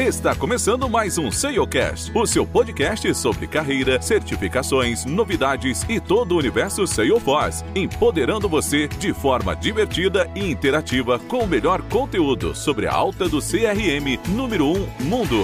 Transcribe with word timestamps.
Está 0.00 0.34
começando 0.34 0.88
mais 0.88 1.18
um 1.18 1.30
SEOcast, 1.30 2.10
o 2.16 2.24
seu 2.24 2.46
podcast 2.46 3.14
sobre 3.14 3.46
carreira, 3.46 4.00
certificações, 4.00 5.04
novidades 5.04 5.82
e 5.90 6.00
todo 6.00 6.32
o 6.32 6.38
universo 6.38 6.86
Salesforce, 6.86 7.62
empoderando 7.76 8.48
você 8.48 8.88
de 8.88 9.12
forma 9.12 9.54
divertida 9.54 10.26
e 10.34 10.50
interativa 10.50 11.18
com 11.18 11.40
o 11.40 11.46
melhor 11.46 11.82
conteúdo 11.82 12.54
sobre 12.54 12.86
a 12.86 12.94
alta 12.94 13.28
do 13.28 13.40
CRM 13.40 14.16
número 14.34 14.68
1 14.68 15.04
mundo. 15.04 15.36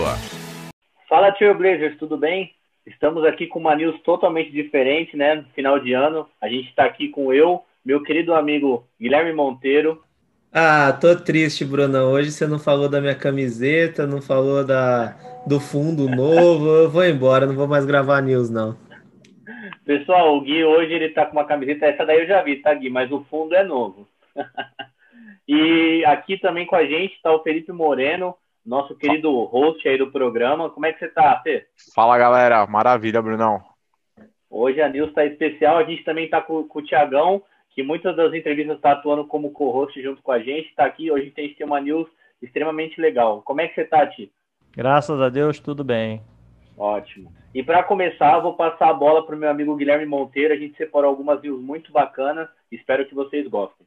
Fala, 1.07 1.33
Trailblazers, 1.33 1.99
tudo 1.99 2.17
bem? 2.17 2.55
Estamos 2.87 3.27
aqui 3.27 3.47
com 3.47 3.59
uma 3.59 3.77
news 3.77 4.01
totalmente 4.05 4.51
diferente, 4.51 5.19
né? 5.19 5.35
No 5.35 5.45
final 5.55 5.79
de 5.79 5.93
ano, 5.93 6.27
a 6.41 6.49
gente 6.49 6.71
está 6.71 6.87
aqui 6.87 7.11
com 7.11 7.31
eu, 7.31 7.63
meu 7.85 8.03
querido 8.03 8.33
amigo 8.33 8.89
Guilherme 8.99 9.35
Monteiro, 9.35 10.03
ah, 10.59 10.91
tô 10.91 11.15
triste, 11.15 11.67
Bruna. 11.67 12.05
Hoje 12.05 12.31
você 12.31 12.47
não 12.47 12.59
falou 12.59 12.89
da 12.89 12.99
minha 12.99 13.15
camiseta, 13.15 14.07
não 14.07 14.23
falou 14.23 14.65
da, 14.65 15.15
do 15.47 15.61
fundo 15.61 16.09
novo. 16.09 16.67
Eu 16.71 16.91
vou 16.91 17.05
embora, 17.05 17.45
não 17.45 17.55
vou 17.55 17.69
mais 17.69 17.85
gravar 17.85 18.23
news, 18.23 18.49
não. 18.49 18.75
Pessoal, 19.85 20.35
o 20.35 20.41
Gui 20.41 20.65
hoje 20.65 20.95
ele 20.95 21.11
tá 21.11 21.27
com 21.27 21.33
uma 21.33 21.45
camiseta, 21.45 21.85
essa 21.85 22.07
daí 22.07 22.21
eu 22.21 22.27
já 22.27 22.43
vi, 22.43 22.57
tá, 22.57 22.73
Gui? 22.73 22.89
Mas 22.89 23.13
o 23.13 23.23
fundo 23.25 23.55
é 23.55 23.63
novo. 23.63 24.09
e 25.47 26.03
aqui 26.07 26.39
também 26.39 26.65
com 26.65 26.75
a 26.75 26.87
gente 26.87 27.21
tá 27.23 27.31
o 27.35 27.43
Felipe 27.43 27.71
Moreno, 27.71 28.35
nosso 28.65 28.97
querido 28.97 29.45
host 29.45 29.87
aí 29.87 29.99
do 29.99 30.11
programa. 30.11 30.71
Como 30.71 30.87
é 30.87 30.93
que 30.95 31.01
você 31.01 31.09
tá, 31.09 31.39
Fê? 31.45 31.67
Fala, 31.95 32.17
galera. 32.17 32.67
Maravilha, 32.67 33.21
Brunão. 33.21 33.63
Hoje 34.49 34.81
a 34.81 34.89
news 34.89 35.13
tá 35.13 35.23
especial. 35.27 35.77
A 35.77 35.85
gente 35.85 36.03
também 36.03 36.31
tá 36.31 36.41
com, 36.41 36.67
com 36.67 36.79
o 36.79 36.83
Tiagão 36.83 37.43
que 37.77 37.83
muitas 37.83 38.17
das 38.17 38.33
entrevistas 38.33 38.77
está 38.77 38.93
atuando 38.93 39.27
como 39.27 39.51
co-host 39.51 40.01
junto 40.03 40.23
com 40.23 40.33
a 40.33 40.39
gente, 40.39 40.71
está 40.71 40.87
aqui. 40.87 41.11
Hoje 41.11 41.31
a 41.37 41.41
gente 41.43 41.57
tem 41.57 41.67
uma 41.67 41.79
news 41.79 42.09
extremamente 42.41 42.99
legal. 42.99 43.43
Como 43.43 43.61
é 43.61 43.69
que 43.69 43.75
você 43.75 43.83
está, 43.83 44.07
Ti? 44.07 44.33
Graças 44.75 45.21
a 45.21 45.29
Deus, 45.29 45.61
tudo 45.61 45.85
bem. 45.85 46.23
Ótimo. 46.79 47.31
E 47.55 47.63
para 47.63 47.83
começar, 47.83 48.39
vou 48.39 48.55
passar 48.55 48.89
a 48.89 48.95
bola 48.95 49.27
para 49.27 49.37
o 49.37 49.39
meu 49.39 49.51
amigo 49.51 49.77
Guilherme 49.77 50.07
Monteiro. 50.07 50.55
A 50.55 50.57
gente 50.57 50.75
separou 50.79 51.11
algumas 51.11 51.43
news 51.43 51.61
muito 51.61 51.93
bacanas. 51.93 52.49
Espero 52.73 53.07
que 53.07 53.15
vocês 53.15 53.47
gostem. 53.47 53.87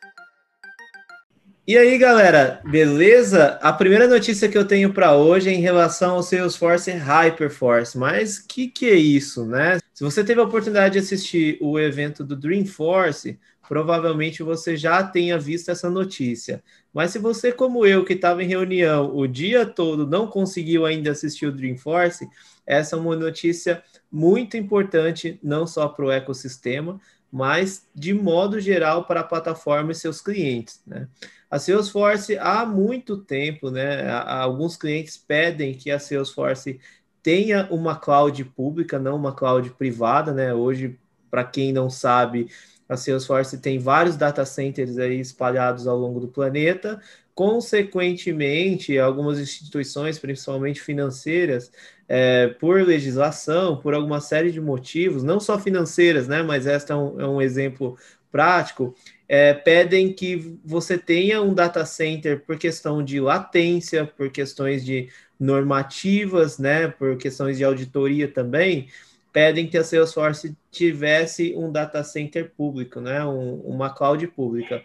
E 1.71 1.77
aí, 1.77 1.97
galera, 1.97 2.59
beleza? 2.65 3.57
A 3.61 3.71
primeira 3.71 4.05
notícia 4.05 4.49
que 4.49 4.57
eu 4.57 4.67
tenho 4.67 4.91
para 4.91 5.15
hoje 5.15 5.49
é 5.49 5.53
em 5.53 5.61
relação 5.61 6.15
ao 6.15 6.21
Salesforce 6.21 6.91
Hyperforce. 6.91 7.97
Mas 7.97 8.39
o 8.39 8.47
que, 8.49 8.67
que 8.67 8.89
é 8.89 8.95
isso, 8.95 9.45
né? 9.45 9.79
Se 9.93 10.03
você 10.03 10.21
teve 10.21 10.41
a 10.41 10.43
oportunidade 10.43 10.95
de 10.95 10.99
assistir 10.99 11.57
o 11.61 11.79
evento 11.79 12.25
do 12.25 12.35
Dreamforce, 12.35 13.39
provavelmente 13.69 14.43
você 14.43 14.75
já 14.75 15.01
tenha 15.01 15.39
visto 15.39 15.71
essa 15.71 15.89
notícia. 15.89 16.61
Mas 16.93 17.11
se 17.11 17.19
você, 17.19 17.53
como 17.53 17.85
eu, 17.85 18.03
que 18.03 18.15
estava 18.15 18.43
em 18.43 18.47
reunião 18.47 19.15
o 19.15 19.25
dia 19.25 19.65
todo, 19.65 20.05
não 20.05 20.27
conseguiu 20.27 20.85
ainda 20.85 21.11
assistir 21.11 21.45
o 21.45 21.53
Dreamforce, 21.53 22.27
essa 22.67 22.97
é 22.97 22.99
uma 22.99 23.15
notícia 23.15 23.81
muito 24.11 24.57
importante, 24.57 25.39
não 25.41 25.65
só 25.65 25.87
para 25.87 26.05
o 26.05 26.11
ecossistema, 26.11 26.99
mas 27.31 27.87
de 27.95 28.13
modo 28.13 28.59
geral 28.59 29.05
para 29.05 29.21
a 29.21 29.23
plataforma 29.23 29.93
e 29.93 29.95
seus 29.95 30.19
clientes. 30.19 30.81
Né? 30.85 31.07
A 31.51 31.59
Salesforce 31.59 32.37
há 32.37 32.65
muito 32.65 33.17
tempo, 33.17 33.69
né? 33.69 34.09
Alguns 34.09 34.77
clientes 34.77 35.17
pedem 35.17 35.73
que 35.73 35.91
a 35.91 35.99
Salesforce 35.99 36.79
tenha 37.21 37.67
uma 37.69 37.93
cloud 37.95 38.43
pública, 38.45 38.97
não 38.97 39.17
uma 39.17 39.35
cloud 39.35 39.69
privada, 39.71 40.33
né? 40.33 40.53
Hoje, 40.53 40.97
para 41.29 41.43
quem 41.43 41.73
não 41.73 41.89
sabe, 41.89 42.49
a 42.87 42.95
Salesforce 42.95 43.57
tem 43.59 43.77
vários 43.79 44.15
data 44.15 44.45
centers 44.45 44.97
aí 44.97 45.19
espalhados 45.19 45.87
ao 45.87 45.97
longo 45.97 46.21
do 46.21 46.29
planeta. 46.29 47.01
Consequentemente, 47.35 48.97
algumas 48.97 49.37
instituições, 49.37 50.17
principalmente 50.17 50.81
financeiras, 50.81 51.69
é, 52.07 52.47
por 52.47 52.81
legislação, 52.85 53.77
por 53.77 53.93
alguma 53.93 54.21
série 54.21 54.51
de 54.51 54.61
motivos, 54.61 55.21
não 55.21 55.39
só 55.39 55.59
financeiras, 55.59 56.29
né? 56.29 56.41
Mas 56.43 56.65
esta 56.65 56.93
é 56.93 56.95
um, 56.95 57.19
é 57.21 57.27
um 57.27 57.41
exemplo 57.41 57.97
prático, 58.31 58.95
é, 59.33 59.53
pedem 59.53 60.11
que 60.11 60.59
você 60.61 60.97
tenha 60.97 61.41
um 61.41 61.53
data 61.53 61.85
center 61.85 62.43
por 62.45 62.57
questão 62.57 63.01
de 63.01 63.17
latência, 63.17 64.05
por 64.05 64.29
questões 64.29 64.83
de 64.83 65.07
normativas, 65.39 66.57
né, 66.57 66.89
por 66.89 67.15
questões 67.15 67.57
de 67.57 67.63
auditoria 67.63 68.27
também, 68.27 68.89
pedem 69.31 69.69
que 69.69 69.77
a 69.77 69.85
Salesforce 69.85 70.53
tivesse 70.69 71.55
um 71.55 71.71
data 71.71 72.03
center 72.03 72.51
público, 72.57 72.99
né, 72.99 73.23
um, 73.23 73.61
uma 73.61 73.89
cloud 73.89 74.27
pública. 74.27 74.83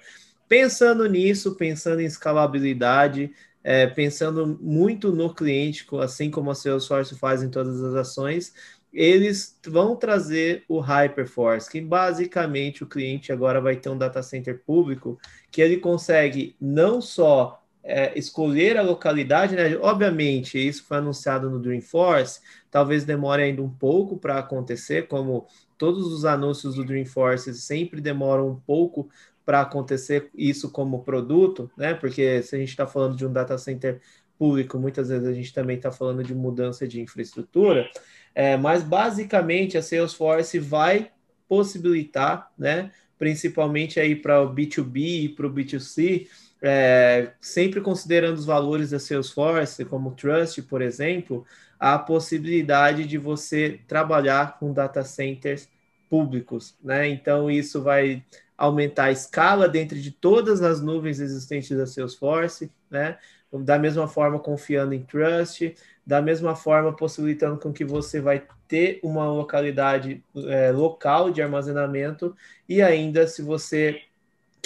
Pensando 0.49 1.09
nisso, 1.09 1.57
pensando 1.57 2.01
em 2.01 2.07
escalabilidade, 2.07 3.33
é, 3.65 3.89
pensando 3.89 4.57
muito 4.63 5.11
no 5.11 5.35
cliente, 5.35 5.85
assim 6.01 6.31
como 6.31 6.53
a 6.53 6.55
Salesforce 6.55 7.19
faz 7.19 7.43
em 7.43 7.51
todas 7.51 7.83
as 7.83 7.95
ações, 7.97 8.55
eles 8.97 9.59
vão 9.67 9.95
trazer 9.95 10.65
o 10.67 10.81
Hyperforce, 10.81 11.71
que 11.71 11.83
basicamente 11.83 12.83
o 12.83 12.87
cliente 12.87 13.31
agora 13.31 13.61
vai 13.61 13.77
ter 13.77 13.91
um 13.91 13.99
data 13.99 14.23
center 14.23 14.63
público 14.65 15.19
que 15.51 15.61
ele 15.61 15.77
consegue 15.77 16.57
não 16.59 17.03
só 17.03 17.63
é, 17.85 18.19
escolher 18.19 18.79
a 18.79 18.83
localidade, 18.83 19.55
né? 19.55 19.77
Obviamente, 19.77 20.59
isso 20.59 20.83
foi 20.85 20.97
anunciado 20.97 21.51
no 21.51 21.61
Dreamforce, 21.61 22.41
talvez 22.71 23.05
demore 23.05 23.43
ainda 23.43 23.63
um 23.63 23.69
pouco 23.69 24.17
para 24.17 24.39
acontecer, 24.39 25.07
como 25.09 25.47
todos 25.77 26.07
os 26.07 26.25
anúncios 26.25 26.77
do 26.77 26.85
Dreamforce 26.85 27.53
sempre 27.55 28.01
demoram 28.01 28.49
um 28.49 28.57
pouco 28.57 29.11
para 29.45 29.61
acontecer 29.61 30.31
isso 30.35 30.71
como 30.73 31.05
produto, 31.05 31.71
né? 31.77 31.93
Porque 31.93 32.43
se 32.43 32.57
a 32.57 32.59
gente 32.59 32.71
está 32.71 32.87
falando 32.87 33.15
de 33.15 33.27
um 33.27 33.33
data 33.33 33.59
center 33.59 34.01
público, 34.39 34.79
muitas 34.79 35.09
vezes 35.09 35.27
a 35.27 35.33
gente 35.33 35.53
também 35.53 35.77
está 35.77 35.91
falando 35.91 36.23
de 36.23 36.35
mudança 36.35 36.87
de 36.87 37.01
infraestrutura. 37.01 37.89
É, 38.35 38.57
mas 38.57 38.83
basicamente 38.83 39.79
a 39.79 39.83
Salesforce 39.83 40.59
vai 40.59 41.11
possibilitar, 41.49 42.53
né, 42.59 42.91
principalmente 43.19 43.99
aí 43.99 44.15
para 44.15 44.43
o 44.43 44.55
B2B 44.55 45.25
e 45.25 45.29
para 45.29 45.47
o 45.47 45.53
B2C, 45.53 46.29
é, 46.61 47.33
sempre 47.41 47.81
considerando 47.81 48.37
os 48.37 48.45
valores 48.45 48.91
da 48.91 48.99
Salesforce, 48.99 49.85
como 49.85 50.15
Trust, 50.15 50.63
por 50.63 50.83
exemplo, 50.83 51.45
a 51.79 51.99
possibilidade 51.99 53.07
de 53.07 53.19
você 53.19 53.81
trabalhar 53.87 54.59
com 54.59 54.73
data 54.73 55.05
centers 55.05 55.69
públicos, 56.09 56.77
né? 56.83 57.09
Então 57.09 57.51
isso 57.51 57.83
vai 57.83 58.25
aumentar 58.57 59.05
a 59.05 59.13
escala 59.13 59.69
dentro 59.69 59.99
de 59.99 60.11
todas 60.11 60.63
as 60.63 60.81
nuvens 60.81 61.21
existentes 61.21 61.77
da 61.77 61.87
Salesforce, 61.87 62.73
né? 62.91 63.19
Da 63.53 63.79
mesma 63.79 64.09
forma 64.09 64.39
confiando 64.39 64.95
em 64.95 65.03
Trust, 65.05 65.75
da 66.05 66.21
mesma 66.21 66.55
forma 66.55 66.95
possibilitando 66.95 67.59
com 67.59 67.73
que 67.73 67.85
você 67.85 68.21
vai 68.21 68.47
ter 68.69 69.01
uma 69.03 69.31
localidade 69.31 70.25
é, 70.49 70.71
local 70.71 71.31
de 71.31 71.41
armazenamento 71.41 72.37
e 72.69 72.83
ainda 72.83 73.27
se 73.27 73.43
você 73.43 74.03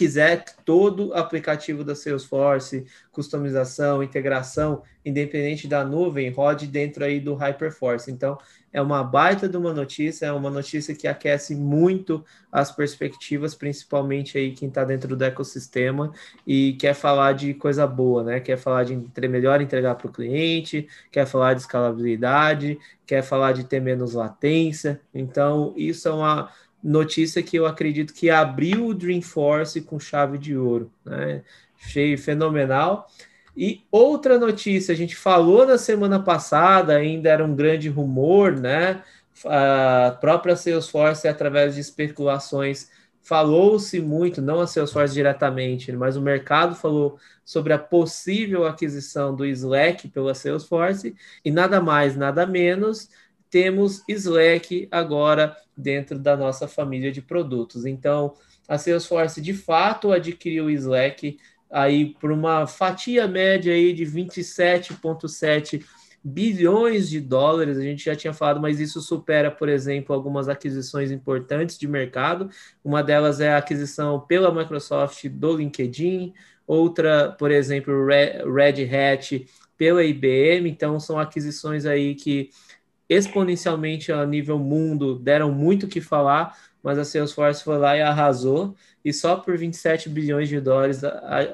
quiser 0.01 0.47
todo 0.65 1.13
aplicativo 1.13 1.85
da 1.85 1.95
Salesforce, 1.95 2.87
customização, 3.13 4.03
integração, 4.03 4.83
independente 5.05 5.69
da 5.69 5.85
nuvem, 5.85 6.31
rode 6.31 6.67
dentro 6.67 7.05
aí 7.05 7.21
do 7.21 7.35
Hyperforce. 7.35 8.11
Então, 8.11 8.39
é 8.73 8.81
uma 8.81 9.05
baita 9.05 9.47
de 9.47 9.59
uma 9.59 9.75
notícia, 9.75 10.25
é 10.25 10.33
uma 10.33 10.49
notícia 10.49 10.95
que 10.95 11.07
aquece 11.07 11.55
muito 11.55 12.25
as 12.51 12.73
perspectivas, 12.73 13.55
principalmente 13.55 14.39
aí 14.39 14.53
quem 14.53 14.69
está 14.69 14.85
dentro 14.85 15.15
do 15.15 15.23
ecossistema 15.23 16.11
e 16.47 16.73
quer 16.81 16.95
falar 16.95 17.35
de 17.35 17.53
coisa 17.53 17.87
boa, 17.87 18.25
né? 18.25 18.41
Quer 18.41 18.57
falar 18.57 18.85
de 18.85 18.95
entre, 18.95 19.29
melhor 19.29 19.61
entregar 19.61 19.97
para 19.97 20.09
o 20.09 20.13
cliente, 20.13 20.89
quer 21.13 21.27
falar 21.27 21.53
de 21.53 21.61
escalabilidade, 21.61 22.79
quer 23.07 23.23
falar 23.23 23.53
de 23.53 23.65
ter 23.65 23.81
menos 23.81 24.15
latência. 24.15 24.99
Então, 25.13 25.75
isso 25.77 26.09
é 26.09 26.13
uma 26.13 26.51
notícia 26.83 27.43
que 27.43 27.57
eu 27.57 27.67
acredito 27.67 28.15
que 28.15 28.31
abriu 28.31 28.87
o 28.87 28.95
Dreamforce 28.95 29.81
com 29.83 29.99
chave 29.99 30.39
de 30.39 30.57
ouro, 30.57 30.91
né? 31.05 31.43
Achei 31.83 32.17
fenomenal. 32.17 33.09
E 33.57 33.85
outra 33.91 34.39
notícia, 34.39 34.93
a 34.93 34.97
gente 34.97 35.17
falou 35.17 35.67
na 35.67 35.77
semana 35.77 36.21
passada, 36.21 36.95
ainda 36.97 37.29
era 37.29 37.45
um 37.45 37.55
grande 37.55 37.89
rumor, 37.89 38.53
né? 38.53 39.03
A 39.45 40.17
própria 40.21 40.57
Salesforce, 40.57 41.27
através 41.27 41.75
de 41.75 41.81
especulações, 41.81 42.91
falou-se 43.23 44.01
muito, 44.01 44.41
não 44.41 44.61
a 44.61 44.67
Salesforce 44.67 45.15
diretamente, 45.15 45.93
mas 45.93 46.17
o 46.17 46.23
mercado 46.23 46.75
falou 46.75 47.19
sobre 47.45 47.73
a 47.73 47.79
possível 47.79 48.67
aquisição 48.67 49.35
do 49.35 49.45
Slack 49.45 50.09
pela 50.09 50.35
Salesforce, 50.35 51.15
e 51.45 51.51
nada 51.51 51.81
mais, 51.81 52.17
nada 52.17 52.47
menos 52.47 53.09
temos 53.51 54.03
Slack 54.09 54.89
agora 54.91 55.57
dentro 55.77 56.19
da 56.19 56.37
nossa 56.37 56.69
família 56.69 57.11
de 57.11 57.21
produtos. 57.21 57.85
Então, 57.85 58.35
a 58.69 58.79
Salesforce 58.79 59.41
de 59.41 59.53
fato 59.53 60.13
adquiriu 60.13 60.67
o 60.67 60.71
Slack 60.71 61.39
aí 61.71 62.15
por 62.21 62.31
uma 62.31 62.67
fatia 62.67 63.27
média 63.27 63.73
aí 63.73 63.93
de 63.93 64.05
27,7 64.05 65.85
bilhões 66.23 67.09
de 67.09 67.21
dólares. 67.21 67.79
A 67.79 67.83
gente 67.83 68.05
já 68.05 68.15
tinha 68.15 68.33
falado, 68.33 68.61
mas 68.61 68.79
isso 68.81 69.01
supera, 69.01 69.51
por 69.51 69.69
exemplo, 69.69 70.15
algumas 70.15 70.49
aquisições 70.49 71.11
importantes 71.11 71.79
de 71.79 71.89
mercado. 71.89 72.51
Uma 72.85 73.03
delas 73.03 73.41
é 73.41 73.53
a 73.53 73.59
aquisição 73.59 74.21
pela 74.21 74.55
Microsoft 74.55 75.27
do 75.29 75.57
LinkedIn, 75.57 76.33
outra, 76.67 77.33
por 77.39 77.51
exemplo, 77.51 78.07
Red 78.07 78.85
Hat 78.85 79.47
pela 79.77 80.05
IBM. 80.05 80.69
Então, 80.69 81.01
são 81.01 81.19
aquisições 81.19 81.87
aí 81.87 82.15
que 82.15 82.51
exponencialmente 83.11 84.13
a 84.13 84.25
nível 84.25 84.57
mundo 84.57 85.19
deram 85.19 85.51
muito 85.51 85.87
o 85.87 85.89
que 85.89 86.01
falar, 86.01 86.57
mas 86.81 86.97
a 86.97 87.05
Salesforce 87.05 87.65
foi 87.65 87.77
lá 87.77 87.97
e 87.97 88.01
arrasou, 88.01 88.77
e 89.05 89.13
só 89.13 89.37
por 89.37 89.59
27 89.59 90.09
bilhões 90.09 90.49
de 90.49 90.61
dólares 90.61 91.03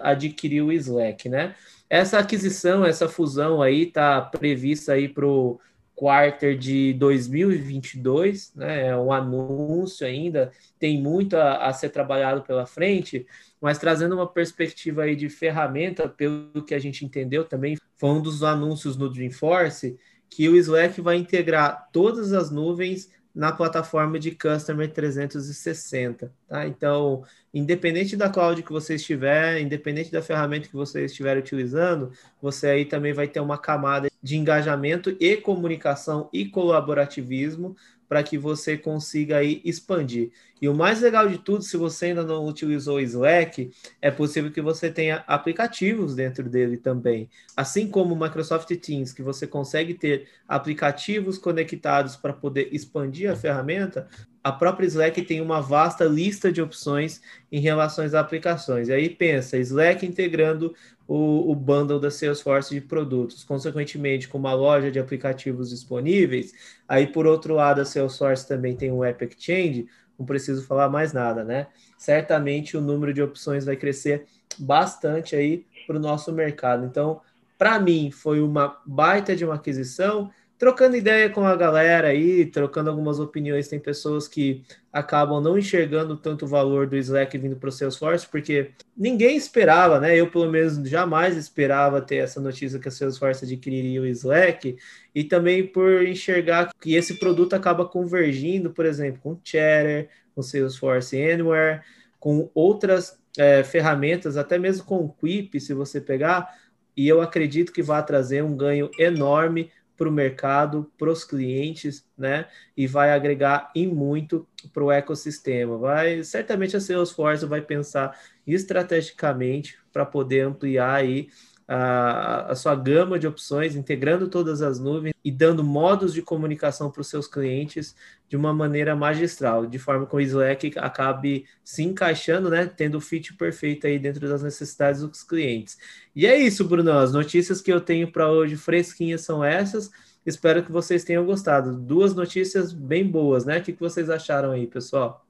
adquiriu 0.03 0.67
o 0.67 0.73
Slack, 0.73 1.31
né? 1.31 1.55
Essa 1.89 2.19
aquisição, 2.19 2.85
essa 2.85 3.09
fusão 3.09 3.63
aí 3.63 3.85
está 3.85 4.21
prevista 4.21 4.93
aí 4.93 5.09
para 5.09 5.27
o 5.27 5.59
quarter 5.95 6.59
de 6.59 6.93
2022, 6.93 8.53
né? 8.55 8.89
É 8.89 8.97
um 8.97 9.11
anúncio 9.11 10.07
ainda, 10.07 10.53
tem 10.79 11.01
muito 11.01 11.37
a, 11.37 11.69
a, 11.69 11.73
ser 11.73 11.89
trabalhado 11.89 12.43
pela 12.43 12.67
frente, 12.67 13.27
mas 13.59 13.79
trazendo 13.79 14.15
uma 14.15 14.27
perspectiva 14.27 15.05
aí 15.05 15.17
de 15.17 15.31
ferramenta, 15.31 16.07
pelo 16.07 16.63
que 16.67 16.75
a 16.75 16.79
gente 16.79 17.03
entendeu 17.05 17.45
também, 17.45 17.79
foi 17.97 18.11
um 18.11 18.21
dos 18.21 18.43
anúncios 18.43 18.97
no 18.97 19.09
Dreamforce, 19.09 19.97
que 20.29 20.49
o 20.49 20.57
Slack 20.57 21.01
vai 21.01 21.17
integrar 21.17 21.89
todas 21.93 22.33
as 22.33 22.51
nuvens 22.51 23.11
na 23.37 23.53
plataforma 23.53 24.19
de 24.19 24.31
Customer 24.31 24.91
360, 24.91 26.33
tá? 26.49 26.67
Então, 26.67 27.23
independente 27.53 28.17
da 28.17 28.31
cloud 28.31 28.63
que 28.63 28.73
você 28.73 28.95
estiver, 28.95 29.61
independente 29.61 30.11
da 30.11 30.23
ferramenta 30.23 30.69
que 30.69 30.75
você 30.75 31.05
estiver 31.05 31.37
utilizando, 31.37 32.11
você 32.41 32.69
aí 32.69 32.85
também 32.87 33.13
vai 33.13 33.29
ter 33.29 33.41
uma 33.41 33.59
camada 33.59 34.09
de 34.23 34.39
engajamento 34.39 35.15
e 35.21 35.37
comunicação 35.37 36.31
e 36.33 36.47
colaborativismo 36.47 37.77
para 38.09 38.23
que 38.23 38.39
você 38.39 38.77
consiga 38.77 39.39
aí 39.39 39.61
expandir. 39.65 40.31
E 40.61 40.69
o 40.69 40.75
mais 40.75 41.01
legal 41.01 41.29
de 41.29 41.39
tudo, 41.39 41.63
se 41.63 41.77
você 41.77 42.07
ainda 42.07 42.25
não 42.25 42.47
utilizou 42.47 42.97
o 42.97 43.01
Slack, 43.01 43.71
é 44.01 44.11
possível 44.11 44.51
que 44.51 44.63
você 44.63 44.91
tenha 44.91 45.23
aplicativos 45.27 46.15
dentro 46.15 46.49
dele 46.49 46.79
também. 46.79 47.29
Assim 47.55 47.89
como 47.89 48.15
o 48.15 48.19
Microsoft 48.19 48.75
Teams, 48.77 49.13
que 49.13 49.23
você 49.23 49.47
consegue 49.47 49.93
ter 49.93 50.29
aplicativos 50.49 51.37
conectados 51.37 52.17
para 52.17 52.33
poder 52.33 52.69
expandir 52.73 53.31
a 53.31 53.37
ferramenta, 53.37 54.09
a 54.43 54.53
própria 54.53 54.87
Slack 54.87 55.23
tem 55.23 55.41
uma 55.41 55.61
vasta 55.61 56.05
lista 56.05 56.53
de 56.53 56.63
opções 56.63 57.21
em 57.51 57.61
relação 57.61 58.05
às 58.05 58.15
aplicações. 58.15 58.89
E 58.89 58.93
aí 58.93 59.11
pensa, 59.11 59.59
Slack 59.59 60.07
integrando 60.07 60.73
o, 61.07 61.51
o 61.51 61.55
bundle 61.55 62.01
da 62.01 62.11
Salesforce 62.11 62.75
de 62.75 62.81
produtos, 62.81 63.45
consequentemente 63.45 64.29
com 64.29 64.39
uma 64.39 64.53
loja 64.55 64.91
de 64.91 64.99
aplicativos 64.99 65.71
disponíveis. 65.71 66.53
Aí, 66.89 67.07
por 67.07 67.27
outro 67.27 67.55
lado, 67.55 67.81
a 67.81 67.85
Salesforce 67.85 68.47
também 68.47 68.75
tem 68.75 68.91
um 68.91 69.05
App 69.05 69.25
Exchange, 69.25 69.87
não 70.19 70.27
preciso 70.27 70.67
falar 70.67 70.89
mais 70.89 71.13
nada, 71.13 71.45
né? 71.45 71.69
Certamente 71.99 72.77
o 72.77 72.81
número 72.81 73.13
de 73.13 73.23
opções 73.23 73.65
vai 73.65 73.77
crescer 73.77 74.27
bastante 74.59 75.37
aí 75.37 75.65
para 75.87 75.97
o 75.97 76.01
nosso 76.01 76.33
mercado. 76.33 76.85
Então, 76.85 77.21
para 77.59 77.79
mim, 77.79 78.11
foi 78.11 78.41
uma 78.41 78.81
baita 78.85 79.37
de 79.37 79.45
uma 79.45 79.55
aquisição 79.55 80.31
trocando 80.59 80.97
ideia 80.97 81.29
com 81.29 81.45
a 81.45 81.55
galera 81.55 82.09
aí, 82.09 82.47
trocando 82.47 82.91
algumas 82.91 83.19
opiniões. 83.19 83.69
Tem 83.69 83.79
pessoas 83.79 84.27
que 84.27 84.65
acabam 84.93 85.43
não 85.43 85.59
enxergando 85.59 86.17
tanto 86.17 86.45
o 86.45 86.49
valor 86.49 86.87
do 86.87 86.97
Slack 86.97 87.37
vindo 87.37 87.57
para 87.57 87.69
o 87.69 87.73
Salesforce, 87.73 88.27
porque 88.27 88.71
ninguém 88.97 89.37
esperava, 89.37 90.01
né? 90.01 90.19
Eu, 90.19 90.31
pelo 90.31 90.51
menos, 90.51 90.77
jamais 90.89 91.37
esperava 91.37 92.01
ter 92.01 92.17
essa 92.17 92.41
notícia 92.41 92.79
que 92.79 92.89
a 92.89 92.91
Salesforce 92.91 93.45
adquiriria 93.45 94.01
o 94.01 94.07
Slack, 94.07 94.77
e 95.15 95.25
também 95.25 95.67
por 95.67 96.03
enxergar 96.07 96.71
que 96.81 96.95
esse 96.95 97.19
produto 97.19 97.55
acaba 97.55 97.85
convergindo, 97.85 98.71
por 98.71 98.87
exemplo, 98.87 99.21
com 99.23 99.39
Chatter, 99.45 100.09
com 100.35 100.43
Salesforce 100.43 101.21
Anywhere, 101.21 101.83
com 102.19 102.51
outras 102.55 103.19
é, 103.37 103.63
ferramentas, 103.63 104.37
até 104.37 104.59
mesmo 104.59 104.85
com 104.85 105.05
o 105.05 105.13
Quip, 105.13 105.61
se 105.61 105.75
você 105.75 106.01
pegar, 106.01 106.55
e 106.97 107.07
eu 107.07 107.21
acredito 107.21 107.73
que 107.73 107.83
vai 107.83 108.05
trazer 108.05 108.43
um 108.43 108.57
ganho 108.57 108.91
enorme 108.99 109.71
para 109.97 110.09
o 110.09 110.13
mercado, 110.13 110.91
para 110.99 111.11
os 111.11 111.25
clientes, 111.25 112.07
né? 112.17 112.47
E 112.77 112.87
vai 112.87 113.13
agregar 113.13 113.71
em 113.75 113.87
muito 113.87 114.47
para 114.73 114.85
o 114.85 114.93
ecossistema. 114.93 115.79
Vai 115.79 116.23
certamente 116.23 116.77
a 116.77 116.81
Salesforce 116.81 117.47
vai 117.47 117.61
pensar 117.61 118.19
estrategicamente 118.47 119.79
para 119.93 120.05
poder 120.05 120.41
ampliar 120.41 120.95
aí 120.95 121.29
a, 121.69 122.53
a, 122.53 122.55
sua 122.55 122.75
gama 122.77 123.19
de 123.19 123.27
opções, 123.27 123.75
integrando 123.75 124.29
todas 124.29 124.63
as 124.63 124.79
nuvens 124.79 125.15
e 125.25 125.31
dando 125.33 125.65
modos 125.65 126.15
de 126.15 126.23
comunicação 126.23 126.91
para 126.91 127.01
os 127.01 127.09
seus 127.09 127.27
clientes 127.27 127.95
de 128.29 128.37
uma 128.37 128.53
maneira 128.53 128.95
magistral, 128.95 129.67
de 129.67 129.79
forma 129.79 130.07
que 130.07 130.15
o 130.15 130.21
Slack 130.21 130.73
acabe 130.79 131.45
se 131.65 131.83
encaixando, 131.83 132.51
né, 132.51 132.67
tendo 132.67 132.99
o 132.99 133.01
fit 133.01 133.35
perfeito 133.35 133.87
aí 133.87 133.99
dentro 133.99 134.29
das 134.29 134.43
necessidades 134.43 135.03
dos 135.03 135.23
clientes. 135.23 135.77
E 136.15 136.27
é 136.27 136.37
isso, 136.37 136.65
Bruno. 136.65 136.93
As 136.93 137.13
notícias 137.13 137.61
que 137.61 137.73
eu 137.73 137.81
tenho 137.81 138.11
para 138.11 138.31
hoje 138.31 138.57
fresquinhas 138.57 139.23
são 139.23 139.45
essas. 139.45 139.91
Espero 140.25 140.63
que 140.65 140.73
vocês 140.73 141.05
tenham 141.05 141.25
gostado. 141.25 141.77
Duas 141.77 142.15
notícias 142.15 142.73
bem 142.73 143.07
boas, 143.07 143.45
né? 143.45 143.59
O 143.59 143.63
que 143.63 143.73
vocês 143.73 144.11
acharam 144.11 144.53
aí, 144.53 144.67
pessoal? 144.67 145.26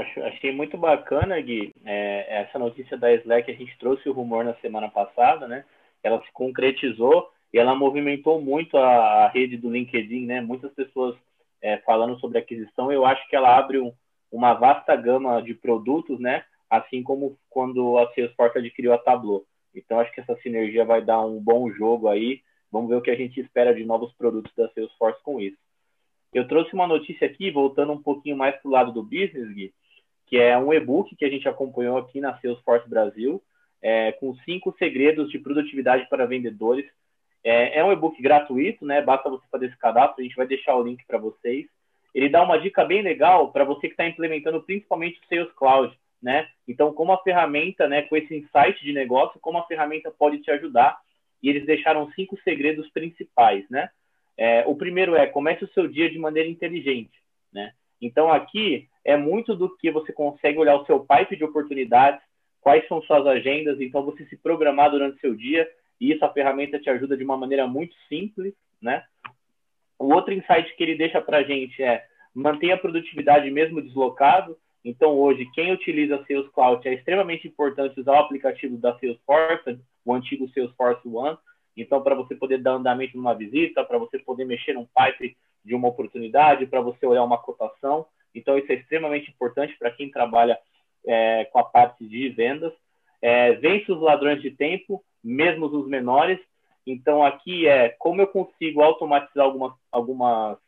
Achei 0.00 0.52
muito 0.52 0.76
bacana, 0.76 1.40
Gui, 1.40 1.72
é, 1.84 2.42
essa 2.42 2.58
notícia 2.58 2.96
da 2.96 3.12
Slack, 3.12 3.50
a 3.50 3.54
gente 3.54 3.78
trouxe 3.78 4.08
o 4.08 4.12
rumor 4.12 4.44
na 4.44 4.54
semana 4.54 4.88
passada, 4.88 5.46
né? 5.46 5.64
Ela 6.02 6.20
se 6.22 6.32
concretizou 6.32 7.30
e 7.52 7.58
ela 7.58 7.74
movimentou 7.74 8.40
muito 8.40 8.76
a, 8.76 9.24
a 9.24 9.28
rede 9.28 9.56
do 9.56 9.70
LinkedIn, 9.70 10.26
né? 10.26 10.40
Muitas 10.40 10.72
pessoas 10.74 11.16
é, 11.62 11.78
falando 11.78 12.18
sobre 12.18 12.38
aquisição. 12.38 12.90
Eu 12.90 13.06
acho 13.06 13.26
que 13.28 13.36
ela 13.36 13.56
abre 13.56 13.78
um, 13.78 13.92
uma 14.30 14.52
vasta 14.54 14.96
gama 14.96 15.40
de 15.40 15.54
produtos, 15.54 16.18
né? 16.18 16.44
Assim 16.68 17.02
como 17.02 17.38
quando 17.48 17.96
a 17.98 18.12
Salesforce 18.12 18.58
adquiriu 18.58 18.92
a 18.92 18.98
Tableau. 18.98 19.44
Então, 19.74 20.00
acho 20.00 20.12
que 20.12 20.20
essa 20.20 20.36
sinergia 20.36 20.84
vai 20.84 21.02
dar 21.02 21.24
um 21.24 21.40
bom 21.40 21.70
jogo 21.70 22.08
aí. 22.08 22.40
Vamos 22.70 22.90
ver 22.90 22.96
o 22.96 23.02
que 23.02 23.10
a 23.10 23.16
gente 23.16 23.40
espera 23.40 23.72
de 23.72 23.84
novos 23.84 24.12
produtos 24.14 24.52
da 24.56 24.68
Salesforce 24.70 25.22
com 25.22 25.40
isso. 25.40 25.56
Eu 26.32 26.48
trouxe 26.48 26.74
uma 26.74 26.88
notícia 26.88 27.26
aqui, 27.28 27.50
voltando 27.52 27.92
um 27.92 28.02
pouquinho 28.02 28.36
mais 28.36 28.56
para 28.56 28.68
o 28.68 28.72
lado 28.72 28.92
do 28.92 29.04
business, 29.04 29.54
Gui, 29.54 29.72
que 30.26 30.36
é 30.38 30.56
um 30.56 30.72
e-book 30.72 31.14
que 31.16 31.24
a 31.24 31.30
gente 31.30 31.48
acompanhou 31.48 31.98
aqui 31.98 32.20
na 32.20 32.38
Salesforce 32.38 32.88
Brasil, 32.88 33.42
é, 33.82 34.12
com 34.12 34.34
cinco 34.38 34.74
segredos 34.78 35.30
de 35.30 35.38
produtividade 35.38 36.08
para 36.08 36.26
vendedores. 36.26 36.86
É, 37.42 37.80
é 37.80 37.84
um 37.84 37.92
e-book 37.92 38.20
gratuito, 38.22 38.86
né? 38.86 39.02
Basta 39.02 39.28
você 39.28 39.44
fazer 39.50 39.66
esse 39.66 39.76
cadastro, 39.76 40.20
a 40.20 40.22
gente 40.22 40.36
vai 40.36 40.46
deixar 40.46 40.74
o 40.74 40.82
link 40.82 41.04
para 41.06 41.18
vocês. 41.18 41.66
Ele 42.14 42.28
dá 42.28 42.42
uma 42.42 42.58
dica 42.58 42.84
bem 42.84 43.02
legal 43.02 43.52
para 43.52 43.64
você 43.64 43.82
que 43.82 43.92
está 43.92 44.06
implementando 44.06 44.62
principalmente 44.62 45.20
o 45.20 45.28
Sales 45.28 45.52
Cloud, 45.52 45.94
né? 46.22 46.48
Então, 46.66 46.94
como 46.94 47.12
a 47.12 47.22
ferramenta, 47.22 47.86
né, 47.86 48.02
com 48.02 48.16
esse 48.16 48.34
insight 48.34 48.82
de 48.82 48.92
negócio, 48.92 49.38
como 49.40 49.58
a 49.58 49.66
ferramenta 49.66 50.10
pode 50.10 50.38
te 50.38 50.50
ajudar. 50.50 50.98
E 51.42 51.50
eles 51.50 51.66
deixaram 51.66 52.10
cinco 52.12 52.38
segredos 52.42 52.88
principais, 52.88 53.68
né? 53.68 53.90
É, 54.36 54.64
o 54.66 54.74
primeiro 54.74 55.14
é 55.14 55.26
comece 55.26 55.62
o 55.64 55.72
seu 55.74 55.86
dia 55.86 56.08
de 56.08 56.18
maneira 56.18 56.48
inteligente, 56.48 57.12
né? 57.52 57.72
Então, 58.00 58.32
aqui 58.32 58.88
é 59.04 59.16
muito 59.16 59.54
do 59.54 59.76
que 59.76 59.90
você 59.90 60.12
consegue 60.12 60.58
olhar 60.58 60.76
o 60.76 60.86
seu 60.86 61.00
pipe 61.00 61.36
de 61.36 61.44
oportunidades, 61.44 62.20
quais 62.60 62.86
são 62.88 63.02
suas 63.02 63.26
agendas, 63.26 63.80
então 63.80 64.02
você 64.02 64.24
se 64.26 64.36
programar 64.36 64.90
durante 64.90 65.20
seu 65.20 65.34
dia, 65.34 65.68
e 66.00 66.12
isso 66.12 66.24
a 66.24 66.32
ferramenta 66.32 66.80
te 66.80 66.88
ajuda 66.88 67.16
de 67.16 67.22
uma 67.22 67.36
maneira 67.36 67.66
muito 67.66 67.94
simples, 68.08 68.54
né? 68.80 69.04
O 69.98 70.12
outro 70.12 70.32
insight 70.32 70.74
que 70.74 70.82
ele 70.82 70.96
deixa 70.96 71.20
para 71.20 71.38
a 71.38 71.42
gente 71.42 71.82
é 71.82 72.04
manter 72.34 72.72
a 72.72 72.76
produtividade 72.76 73.50
mesmo 73.50 73.80
deslocado. 73.80 74.56
Então, 74.84 75.12
hoje, 75.12 75.48
quem 75.54 75.72
utiliza 75.72 76.24
Sales 76.26 76.48
Cloud 76.48 76.86
é 76.86 76.94
extremamente 76.94 77.46
importante 77.46 77.98
usar 78.00 78.12
o 78.12 78.24
aplicativo 78.24 78.76
da 78.76 78.98
Salesforce, 78.98 79.78
o 80.04 80.12
antigo 80.12 80.48
Salesforce 80.50 81.06
One. 81.06 81.38
Então, 81.76 82.02
para 82.02 82.14
você 82.14 82.34
poder 82.34 82.58
dar 82.58 82.72
andamento 82.72 83.16
numa 83.16 83.34
visita, 83.34 83.84
para 83.84 83.98
você 83.98 84.18
poder 84.18 84.44
mexer 84.44 84.74
num 84.74 84.86
pipe 84.86 85.36
de 85.64 85.74
uma 85.74 85.88
oportunidade, 85.88 86.66
para 86.66 86.80
você 86.80 87.06
olhar 87.06 87.24
uma 87.24 87.38
cotação. 87.38 88.06
Então, 88.34 88.58
isso 88.58 88.70
é 88.72 88.76
extremamente 88.76 89.30
importante 89.30 89.76
para 89.78 89.90
quem 89.90 90.10
trabalha 90.10 90.58
é, 91.06 91.44
com 91.46 91.58
a 91.58 91.64
parte 91.64 92.06
de 92.06 92.28
vendas. 92.30 92.72
É, 93.22 93.52
vence 93.52 93.90
os 93.90 94.00
ladrões 94.00 94.42
de 94.42 94.50
tempo, 94.50 95.04
mesmo 95.22 95.66
os 95.66 95.88
menores. 95.88 96.38
Então, 96.86 97.24
aqui 97.24 97.66
é 97.66 97.90
como 97.90 98.20
eu 98.20 98.26
consigo 98.26 98.82
automatizar 98.82 99.44
algumas, 99.44 99.72
algumas, 99.90 100.58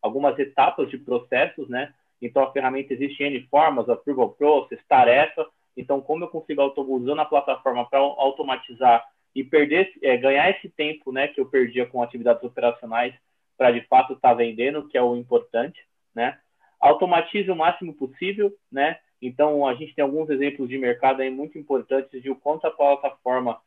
algumas 0.00 0.38
etapas 0.38 0.90
de 0.90 0.98
processos, 0.98 1.68
né? 1.68 1.94
Então, 2.20 2.42
a 2.42 2.52
ferramenta 2.52 2.92
existe 2.92 3.22
em 3.22 3.26
N 3.26 3.46
formas, 3.48 3.88
Approval 3.88 4.30
Process, 4.30 4.78
tarefa. 4.88 5.46
Então, 5.76 6.00
como 6.00 6.24
eu 6.24 6.28
consigo, 6.28 6.62
usando 6.76 7.20
a 7.20 7.24
plataforma 7.24 7.88
para 7.88 7.98
automatizar 7.98 9.04
e 9.34 9.42
perder, 9.42 9.92
é, 10.02 10.16
ganhar 10.16 10.50
esse 10.50 10.68
tempo 10.68 11.10
né, 11.10 11.28
que 11.28 11.40
eu 11.40 11.46
perdia 11.46 11.86
com 11.86 12.02
atividades 12.02 12.44
operacionais 12.44 13.14
para 13.56 13.72
de 13.72 13.80
fato 13.86 14.12
estar 14.12 14.28
tá 14.28 14.34
vendendo, 14.34 14.86
que 14.88 14.96
é 14.96 15.02
o 15.02 15.16
importante, 15.16 15.80
né? 16.14 16.38
Automatize 16.82 17.48
o 17.48 17.54
máximo 17.54 17.94
possível, 17.94 18.52
né? 18.70 18.98
Então, 19.22 19.64
a 19.64 19.74
gente 19.74 19.94
tem 19.94 20.02
alguns 20.02 20.28
exemplos 20.28 20.68
de 20.68 20.76
mercado 20.76 21.22
aí 21.22 21.30
muito 21.30 21.56
importantes 21.56 22.20
de 22.20 22.28
o 22.28 22.34
quanto 22.34 22.66
a 22.66 22.72
plataforma 22.72 23.60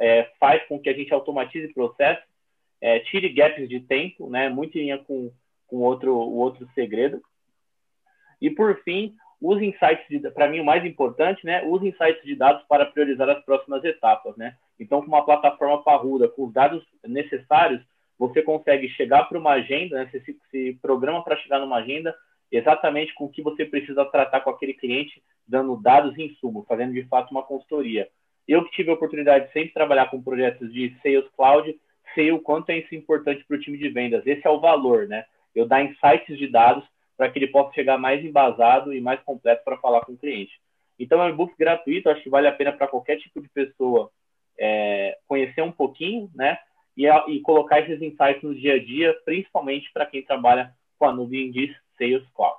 é, 0.00 0.30
faz 0.40 0.66
com 0.66 0.80
que 0.80 0.88
a 0.88 0.94
gente 0.94 1.12
automatize 1.12 1.72
processos, 1.74 2.24
é, 2.80 3.00
tire 3.00 3.28
gaps 3.28 3.68
de 3.68 3.80
tempo, 3.80 4.30
né? 4.30 4.48
Muito 4.48 4.78
em 4.78 4.84
linha 4.84 4.96
com, 4.96 5.30
com 5.66 5.76
outro, 5.76 6.14
o 6.14 6.36
outro 6.36 6.66
segredo. 6.74 7.22
E, 8.40 8.48
por 8.48 8.82
fim, 8.82 9.14
use 9.42 9.62
insights, 9.62 10.32
para 10.32 10.48
mim, 10.48 10.60
o 10.60 10.64
mais 10.64 10.86
importante, 10.86 11.44
né? 11.44 11.62
Use 11.64 11.86
insights 11.86 12.24
de 12.24 12.34
dados 12.34 12.64
para 12.66 12.86
priorizar 12.86 13.28
as 13.28 13.44
próximas 13.44 13.84
etapas, 13.84 14.34
né? 14.38 14.56
Então, 14.80 15.02
com 15.02 15.08
uma 15.08 15.24
plataforma 15.24 15.82
parruda, 15.82 16.28
com 16.28 16.46
os 16.46 16.52
dados 16.52 16.82
necessários, 17.06 17.82
você 18.18 18.40
consegue 18.40 18.88
chegar 18.88 19.24
para 19.24 19.38
uma 19.38 19.52
agenda, 19.52 19.96
né? 19.96 20.08
Você 20.10 20.20
se, 20.20 20.38
se 20.50 20.78
programa 20.80 21.22
para 21.22 21.36
chegar 21.36 21.58
numa 21.58 21.76
agenda 21.76 22.14
exatamente 22.50 23.14
com 23.14 23.24
o 23.24 23.28
que 23.28 23.42
você 23.42 23.64
precisa 23.64 24.04
tratar 24.04 24.40
com 24.40 24.50
aquele 24.50 24.74
cliente, 24.74 25.22
dando 25.46 25.76
dados 25.76 26.16
e 26.16 26.22
insumos, 26.22 26.66
fazendo 26.66 26.92
de 26.92 27.04
fato 27.04 27.30
uma 27.30 27.42
consultoria. 27.42 28.08
Eu 28.46 28.64
que 28.64 28.72
tive 28.72 28.90
a 28.90 28.94
oportunidade 28.94 29.46
de 29.46 29.52
sempre 29.52 29.72
trabalhar 29.72 30.10
com 30.10 30.22
projetos 30.22 30.72
de 30.72 30.94
Sales 31.02 31.28
Cloud, 31.36 31.78
sei 32.14 32.30
o 32.30 32.40
quanto 32.40 32.70
é 32.70 32.78
isso 32.78 32.94
importante 32.94 33.44
para 33.44 33.56
o 33.56 33.60
time 33.60 33.78
de 33.78 33.88
vendas. 33.88 34.26
Esse 34.26 34.46
é 34.46 34.50
o 34.50 34.60
valor, 34.60 35.08
né? 35.08 35.24
Eu 35.54 35.66
dar 35.66 35.82
insights 35.82 36.38
de 36.38 36.46
dados 36.46 36.84
para 37.16 37.30
que 37.30 37.38
ele 37.38 37.48
possa 37.48 37.72
chegar 37.74 37.96
mais 37.96 38.24
embasado 38.24 38.92
e 38.92 39.00
mais 39.00 39.20
completo 39.22 39.64
para 39.64 39.78
falar 39.78 40.00
com 40.02 40.12
o 40.12 40.18
cliente. 40.18 40.52
Então, 40.98 41.20
é 41.22 41.26
um 41.26 41.30
e-book 41.30 41.54
gratuito, 41.58 42.08
acho 42.08 42.22
que 42.22 42.30
vale 42.30 42.46
a 42.46 42.52
pena 42.52 42.72
para 42.72 42.86
qualquer 42.86 43.16
tipo 43.18 43.40
de 43.40 43.48
pessoa 43.48 44.10
é, 44.58 45.16
conhecer 45.26 45.62
um 45.62 45.72
pouquinho, 45.72 46.30
né? 46.34 46.58
E, 46.96 47.06
e, 47.06 47.40
colocar 47.40 47.80
esses 47.80 48.00
insights 48.00 48.42
no 48.42 48.54
dia 48.54 48.74
a 48.74 48.84
dia, 48.84 49.14
principalmente 49.24 49.90
para 49.92 50.06
quem 50.06 50.22
trabalha 50.22 50.72
com 50.96 51.06
a 51.06 51.12
nuvem 51.12 51.50
de 51.50 51.74
Sales 51.98 52.24
Cloud. 52.34 52.58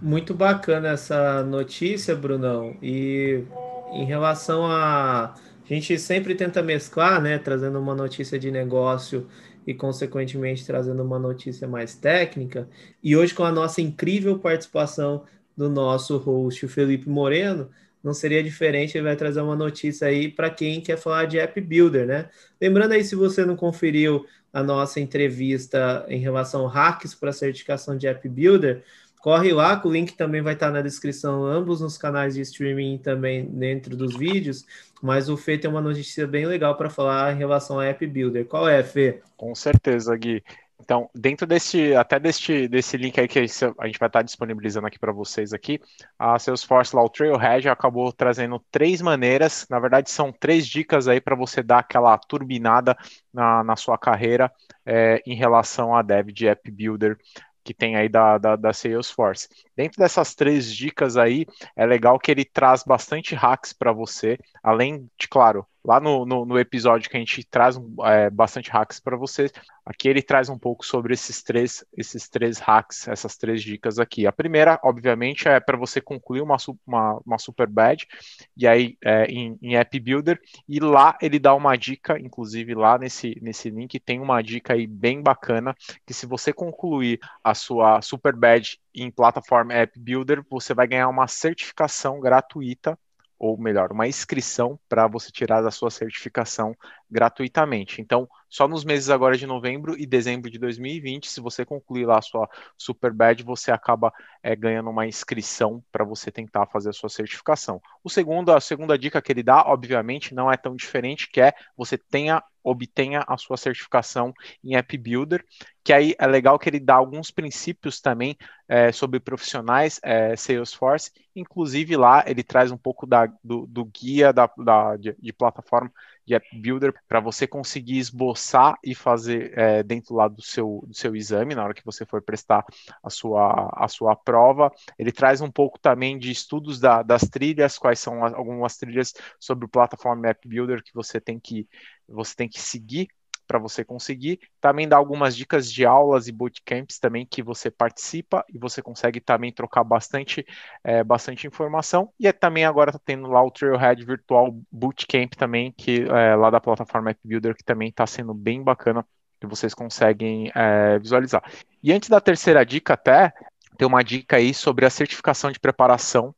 Muito 0.00 0.34
bacana 0.34 0.88
essa 0.88 1.42
notícia, 1.42 2.14
Brunão. 2.14 2.76
E 2.82 3.44
em 3.92 4.04
relação 4.04 4.66
a. 4.66 5.34
A 5.34 5.72
gente 5.72 5.96
sempre 6.00 6.34
tenta 6.34 6.62
mesclar, 6.62 7.22
né? 7.22 7.38
Trazendo 7.38 7.78
uma 7.78 7.94
notícia 7.94 8.36
de 8.38 8.50
negócio 8.50 9.28
e, 9.64 9.72
consequentemente, 9.72 10.66
trazendo 10.66 11.02
uma 11.02 11.18
notícia 11.18 11.68
mais 11.68 11.94
técnica. 11.94 12.68
E 13.02 13.16
hoje, 13.16 13.32
com 13.34 13.44
a 13.44 13.52
nossa 13.52 13.80
incrível 13.80 14.38
participação 14.38 15.24
do 15.56 15.68
nosso 15.68 16.16
host, 16.16 16.66
Felipe 16.66 17.08
Moreno, 17.08 17.70
não 18.02 18.14
seria 18.14 18.42
diferente, 18.42 18.96
ele 18.96 19.04
vai 19.04 19.16
trazer 19.16 19.40
uma 19.40 19.56
notícia 19.56 20.08
aí 20.08 20.28
para 20.28 20.50
quem 20.50 20.80
quer 20.80 20.96
falar 20.96 21.26
de 21.26 21.38
App 21.38 21.60
Builder, 21.60 22.06
né? 22.06 22.28
Lembrando 22.60 22.92
aí, 22.92 23.04
se 23.04 23.14
você 23.14 23.44
não 23.44 23.56
conferiu 23.56 24.26
a 24.52 24.62
nossa 24.62 25.00
entrevista 25.00 26.04
em 26.08 26.18
relação 26.18 26.66
a 26.66 26.70
hacks 26.70 27.14
para 27.14 27.32
certificação 27.32 27.96
de 27.96 28.06
App 28.06 28.28
Builder, 28.28 28.82
corre 29.20 29.52
lá, 29.52 29.78
que 29.78 29.86
o 29.86 29.92
link 29.92 30.14
também 30.16 30.40
vai 30.40 30.54
estar 30.54 30.70
na 30.70 30.80
descrição, 30.80 31.44
ambos 31.44 31.80
nos 31.80 31.96
canais 31.98 32.34
de 32.34 32.40
streaming 32.40 32.98
também 32.98 33.44
dentro 33.44 33.96
dos 33.96 34.16
vídeos. 34.16 34.64
Mas 35.02 35.28
o 35.28 35.36
Fê 35.36 35.56
tem 35.56 35.70
uma 35.70 35.80
notícia 35.80 36.26
bem 36.26 36.46
legal 36.46 36.76
para 36.76 36.90
falar 36.90 37.32
em 37.32 37.38
relação 37.38 37.78
a 37.78 37.86
App 37.86 38.06
Builder. 38.06 38.46
Qual 38.46 38.68
é, 38.68 38.82
Fê? 38.82 39.20
Com 39.36 39.54
certeza, 39.54 40.16
Gui. 40.16 40.42
Então, 40.80 41.10
dentro 41.14 41.46
deste, 41.46 41.94
até 41.94 42.18
deste, 42.18 42.66
desse 42.66 42.96
link 42.96 43.20
aí 43.20 43.28
que 43.28 43.38
a 43.38 43.46
gente 43.46 43.98
vai 43.98 44.08
estar 44.08 44.22
disponibilizando 44.22 44.86
aqui 44.86 44.98
para 44.98 45.12
vocês 45.12 45.52
aqui, 45.52 45.80
a 46.18 46.38
Salesforce 46.38 46.96
lá, 46.96 47.02
o 47.02 47.08
Trailhead, 47.08 47.68
acabou 47.68 48.12
trazendo 48.12 48.58
três 48.70 49.02
maneiras, 49.02 49.66
na 49.68 49.78
verdade 49.78 50.10
são 50.10 50.32
três 50.32 50.66
dicas 50.66 51.06
aí 51.06 51.20
para 51.20 51.36
você 51.36 51.62
dar 51.62 51.80
aquela 51.80 52.16
turbinada 52.18 52.96
na, 53.32 53.62
na 53.62 53.76
sua 53.76 53.98
carreira 53.98 54.50
é, 54.84 55.22
em 55.26 55.34
relação 55.34 55.94
a 55.94 56.02
dev 56.02 56.28
de 56.28 56.48
App 56.48 56.70
Builder 56.70 57.18
que 57.62 57.74
tem 57.74 57.94
aí 57.96 58.08
da, 58.08 58.38
da, 58.38 58.56
da, 58.56 58.72
Salesforce. 58.72 59.48
Dentro 59.80 59.98
dessas 59.98 60.34
três 60.34 60.76
dicas 60.76 61.16
aí, 61.16 61.46
é 61.74 61.86
legal 61.86 62.18
que 62.18 62.30
ele 62.30 62.44
traz 62.44 62.82
bastante 62.84 63.34
hacks 63.34 63.72
para 63.72 63.94
você, 63.94 64.38
além 64.62 65.08
de, 65.18 65.26
claro, 65.26 65.66
lá 65.82 65.98
no, 65.98 66.26
no, 66.26 66.44
no, 66.44 66.58
episódio 66.58 67.08
que 67.08 67.16
a 67.16 67.20
gente 67.20 67.42
traz 67.44 67.80
é, 68.04 68.28
bastante 68.28 68.70
hacks 68.70 69.00
para 69.00 69.16
você, 69.16 69.50
aqui 69.84 70.06
ele 70.06 70.20
traz 70.20 70.50
um 70.50 70.58
pouco 70.58 70.84
sobre 70.84 71.14
esses 71.14 71.42
três, 71.42 71.82
esses 71.96 72.28
três 72.28 72.58
hacks, 72.58 73.08
essas 73.08 73.38
três 73.38 73.62
dicas 73.62 73.98
aqui. 73.98 74.26
A 74.26 74.32
primeira, 74.32 74.78
obviamente, 74.84 75.48
é 75.48 75.58
para 75.58 75.78
você 75.78 75.98
concluir 75.98 76.42
uma, 76.42 76.58
uma, 76.86 77.18
uma 77.24 77.38
super 77.38 77.66
badge, 77.66 78.06
e 78.54 78.66
aí 78.66 78.98
é, 79.02 79.24
em, 79.24 79.58
em 79.62 79.76
App 79.76 79.98
Builder, 79.98 80.38
e 80.68 80.78
lá 80.78 81.16
ele 81.22 81.38
dá 81.38 81.54
uma 81.54 81.74
dica, 81.76 82.18
inclusive 82.20 82.74
lá 82.74 82.98
nesse, 82.98 83.38
nesse 83.40 83.70
link 83.70 83.98
tem 83.98 84.20
uma 84.20 84.42
dica 84.42 84.74
aí 84.74 84.86
bem 84.86 85.22
bacana, 85.22 85.74
que 86.06 86.12
se 86.12 86.26
você 86.26 86.52
concluir 86.52 87.18
a 87.42 87.54
sua 87.54 88.02
super 88.02 88.36
badge 88.36 88.78
em 88.94 89.10
plataforma 89.10 89.74
App 89.74 89.98
Builder, 89.98 90.44
você 90.50 90.74
vai 90.74 90.86
ganhar 90.86 91.08
uma 91.08 91.26
certificação 91.26 92.20
gratuita 92.20 92.98
ou 93.40 93.56
melhor, 93.56 93.90
uma 93.90 94.06
inscrição 94.06 94.78
para 94.86 95.06
você 95.06 95.32
tirar 95.32 95.62
da 95.62 95.70
sua 95.70 95.90
certificação 95.90 96.76
gratuitamente. 97.10 98.02
Então, 98.02 98.28
só 98.50 98.68
nos 98.68 98.84
meses 98.84 99.08
agora 99.08 99.34
de 99.34 99.46
novembro 99.46 99.98
e 99.98 100.04
dezembro 100.04 100.50
de 100.50 100.58
2020, 100.58 101.26
se 101.26 101.40
você 101.40 101.64
concluir 101.64 102.04
lá 102.04 102.18
a 102.18 102.22
sua 102.22 102.46
Super 102.76 103.14
Badge, 103.14 103.42
você 103.42 103.72
acaba 103.72 104.12
é, 104.42 104.54
ganhando 104.54 104.90
uma 104.90 105.06
inscrição 105.06 105.82
para 105.90 106.04
você 106.04 106.30
tentar 106.30 106.66
fazer 106.66 106.90
a 106.90 106.92
sua 106.92 107.08
certificação. 107.08 107.80
O 108.04 108.10
segundo, 108.10 108.52
a 108.52 108.60
segunda 108.60 108.98
dica 108.98 109.22
que 109.22 109.32
ele 109.32 109.42
dá, 109.42 109.62
obviamente, 109.66 110.34
não 110.34 110.52
é 110.52 110.56
tão 110.58 110.76
diferente, 110.76 111.26
que 111.26 111.40
é 111.40 111.54
você 111.74 111.96
tenha 111.96 112.42
obtenha 112.62 113.24
a 113.26 113.38
sua 113.38 113.56
certificação 113.56 114.34
em 114.62 114.76
App 114.76 114.98
Builder, 114.98 115.42
que 115.82 115.92
aí 115.92 116.14
é 116.18 116.26
legal 116.26 116.58
que 116.58 116.68
ele 116.68 116.80
dá 116.80 116.94
alguns 116.94 117.30
princípios 117.30 118.00
também 118.00 118.36
é, 118.68 118.92
sobre 118.92 119.18
profissionais 119.18 119.98
é, 120.02 120.36
Salesforce, 120.36 121.10
inclusive 121.34 121.96
lá 121.96 122.22
ele 122.26 122.42
traz 122.42 122.70
um 122.70 122.76
pouco 122.76 123.06
da, 123.06 123.26
do, 123.42 123.66
do 123.66 123.84
guia 123.84 124.32
da, 124.32 124.50
da 124.58 124.96
de, 124.96 125.16
de 125.18 125.32
plataforma 125.32 125.90
de 126.26 126.34
App 126.34 126.46
Builder 126.56 126.94
para 127.08 127.18
você 127.18 127.46
conseguir 127.46 127.98
esboçar 127.98 128.78
e 128.84 128.94
fazer 128.94 129.56
é, 129.58 129.82
dentro 129.82 130.14
lá 130.14 130.28
do 130.28 130.40
seu, 130.40 130.84
do 130.86 130.94
seu 130.94 131.16
exame, 131.16 131.54
na 131.54 131.64
hora 131.64 131.74
que 131.74 131.84
você 131.84 132.06
for 132.06 132.22
prestar 132.22 132.64
a 133.02 133.10
sua, 133.10 133.68
a 133.74 133.88
sua 133.88 134.14
prova. 134.14 134.70
Ele 134.96 135.10
traz 135.10 135.40
um 135.40 135.50
pouco 135.50 135.78
também 135.78 136.18
de 136.18 136.30
estudos 136.30 136.78
da, 136.78 137.02
das 137.02 137.22
trilhas, 137.22 137.78
quais 137.78 137.98
são 137.98 138.24
algumas 138.24 138.76
trilhas 138.76 139.12
sobre 139.40 139.64
o 139.64 139.68
plataforma 139.68 140.28
App 140.28 140.46
Builder 140.46 140.84
que 140.84 140.94
você 140.94 141.20
tem 141.20 141.40
que, 141.40 141.68
você 142.06 142.36
tem 142.36 142.48
que 142.48 142.60
seguir 142.60 143.08
para 143.50 143.58
você 143.58 143.84
conseguir. 143.84 144.38
Também 144.60 144.86
dá 144.86 144.96
algumas 144.96 145.36
dicas 145.36 145.72
de 145.72 145.84
aulas 145.84 146.28
e 146.28 146.32
bootcamps 146.32 147.00
também 147.00 147.26
que 147.26 147.42
você 147.42 147.68
participa 147.68 148.44
e 148.48 148.56
você 148.56 148.80
consegue 148.80 149.20
também 149.20 149.52
trocar 149.52 149.82
bastante, 149.82 150.46
é, 150.84 151.02
bastante 151.02 151.48
informação. 151.48 152.12
E 152.20 152.28
é, 152.28 152.32
também 152.32 152.64
agora 152.64 152.90
está 152.90 153.00
tendo 153.04 153.26
lá 153.26 153.42
o 153.42 153.50
Trailhead 153.50 154.04
Virtual 154.04 154.56
Bootcamp 154.70 155.34
também, 155.34 155.72
que 155.76 156.02
é, 156.02 156.36
lá 156.36 156.48
da 156.48 156.60
plataforma 156.60 157.10
App 157.10 157.18
Builder, 157.24 157.56
que 157.56 157.64
também 157.64 157.88
está 157.88 158.06
sendo 158.06 158.32
bem 158.32 158.62
bacana 158.62 159.04
que 159.40 159.48
vocês 159.48 159.74
conseguem 159.74 160.52
é, 160.54 160.96
visualizar. 161.00 161.42
E 161.82 161.92
antes 161.92 162.08
da 162.08 162.20
terceira 162.20 162.64
dica, 162.64 162.94
até 162.94 163.32
tem 163.76 163.88
uma 163.88 164.04
dica 164.04 164.36
aí 164.36 164.54
sobre 164.54 164.86
a 164.86 164.90
certificação 164.90 165.50
de 165.50 165.58
preparação 165.58 166.32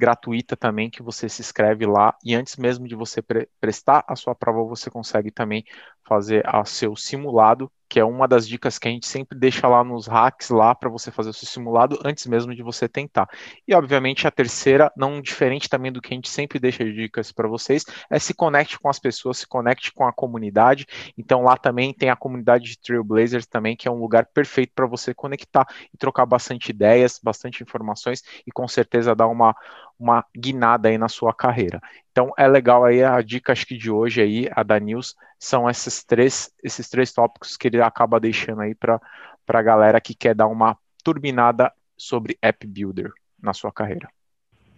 gratuita 0.00 0.56
também 0.56 0.88
que 0.88 1.02
você 1.02 1.28
se 1.28 1.42
inscreve 1.42 1.84
lá 1.84 2.16
e 2.24 2.34
antes 2.34 2.56
mesmo 2.56 2.88
de 2.88 2.94
você 2.94 3.20
pre 3.20 3.46
prestar 3.60 4.02
a 4.08 4.16
sua 4.16 4.34
prova 4.34 4.64
você 4.64 4.90
consegue 4.90 5.30
também 5.30 5.62
fazer 6.02 6.42
o 6.48 6.64
seu 6.64 6.96
simulado 6.96 7.70
que 7.90 7.98
é 7.98 8.04
uma 8.04 8.28
das 8.28 8.46
dicas 8.46 8.78
que 8.78 8.86
a 8.86 8.90
gente 8.90 9.08
sempre 9.08 9.36
deixa 9.36 9.66
lá 9.66 9.82
nos 9.82 10.06
hacks 10.06 10.48
lá 10.48 10.72
para 10.76 10.88
você 10.88 11.10
fazer 11.10 11.30
o 11.30 11.32
seu 11.32 11.48
simulado 11.48 11.98
antes 12.04 12.24
mesmo 12.24 12.54
de 12.54 12.62
você 12.62 12.88
tentar. 12.88 13.28
E 13.66 13.74
obviamente 13.74 14.28
a 14.28 14.30
terceira, 14.30 14.92
não 14.96 15.20
diferente 15.20 15.68
também 15.68 15.90
do 15.90 16.00
que 16.00 16.14
a 16.14 16.16
gente 16.16 16.30
sempre 16.30 16.60
deixa 16.60 16.84
de 16.84 16.92
dicas 16.92 17.32
para 17.32 17.48
vocês, 17.48 17.84
é 18.08 18.16
se 18.20 18.32
conecte 18.32 18.78
com 18.78 18.88
as 18.88 19.00
pessoas, 19.00 19.38
se 19.38 19.46
conecte 19.46 19.92
com 19.92 20.06
a 20.06 20.12
comunidade. 20.12 20.86
Então 21.18 21.42
lá 21.42 21.56
também 21.56 21.92
tem 21.92 22.10
a 22.10 22.16
comunidade 22.16 22.66
de 22.66 22.78
Trailblazers 22.78 23.48
também, 23.48 23.76
que 23.76 23.88
é 23.88 23.90
um 23.90 23.98
lugar 23.98 24.24
perfeito 24.26 24.70
para 24.72 24.86
você 24.86 25.12
conectar 25.12 25.66
e 25.92 25.98
trocar 25.98 26.26
bastante 26.26 26.70
ideias, 26.70 27.18
bastante 27.20 27.60
informações 27.60 28.22
e 28.46 28.52
com 28.52 28.68
certeza 28.68 29.16
dar 29.16 29.26
uma 29.26 29.52
uma 30.00 30.24
guinada 30.34 30.88
aí 30.88 30.96
na 30.96 31.08
sua 31.08 31.34
carreira. 31.34 31.80
Então 32.10 32.32
é 32.38 32.48
legal 32.48 32.84
aí 32.84 33.04
a 33.04 33.20
dica 33.20 33.52
acho 33.52 33.66
que 33.66 33.76
de 33.76 33.90
hoje 33.90 34.22
aí, 34.22 34.48
a 34.52 34.62
da 34.62 34.80
News, 34.80 35.14
são 35.38 35.68
esses 35.68 36.02
três, 36.02 36.50
esses 36.64 36.88
três 36.88 37.12
tópicos 37.12 37.56
que 37.56 37.68
ele 37.68 37.82
acaba 37.82 38.18
deixando 38.18 38.62
aí 38.62 38.74
para 38.74 39.00
a 39.46 39.62
galera 39.62 40.00
que 40.00 40.14
quer 40.14 40.34
dar 40.34 40.46
uma 40.46 40.76
turbinada 41.04 41.70
sobre 41.96 42.38
App 42.40 42.66
Builder 42.66 43.12
na 43.40 43.52
sua 43.52 43.70
carreira. 43.70 44.08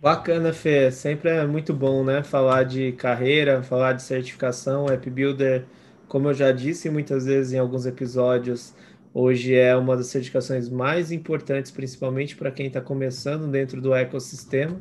Bacana, 0.00 0.52
Fê. 0.52 0.90
Sempre 0.90 1.30
é 1.30 1.46
muito 1.46 1.72
bom, 1.72 2.02
né? 2.02 2.24
Falar 2.24 2.64
de 2.64 2.90
carreira, 2.92 3.62
falar 3.62 3.92
de 3.92 4.02
certificação. 4.02 4.86
App 4.86 5.08
Builder, 5.08 5.64
como 6.08 6.28
eu 6.28 6.34
já 6.34 6.50
disse 6.50 6.90
muitas 6.90 7.26
vezes 7.26 7.52
em 7.52 7.58
alguns 7.60 7.86
episódios, 7.86 8.74
hoje 9.14 9.54
é 9.54 9.76
uma 9.76 9.96
das 9.96 10.08
certificações 10.08 10.68
mais 10.68 11.12
importantes, 11.12 11.70
principalmente 11.70 12.34
para 12.34 12.50
quem 12.50 12.66
está 12.66 12.80
começando 12.80 13.48
dentro 13.48 13.80
do 13.80 13.94
ecossistema. 13.94 14.80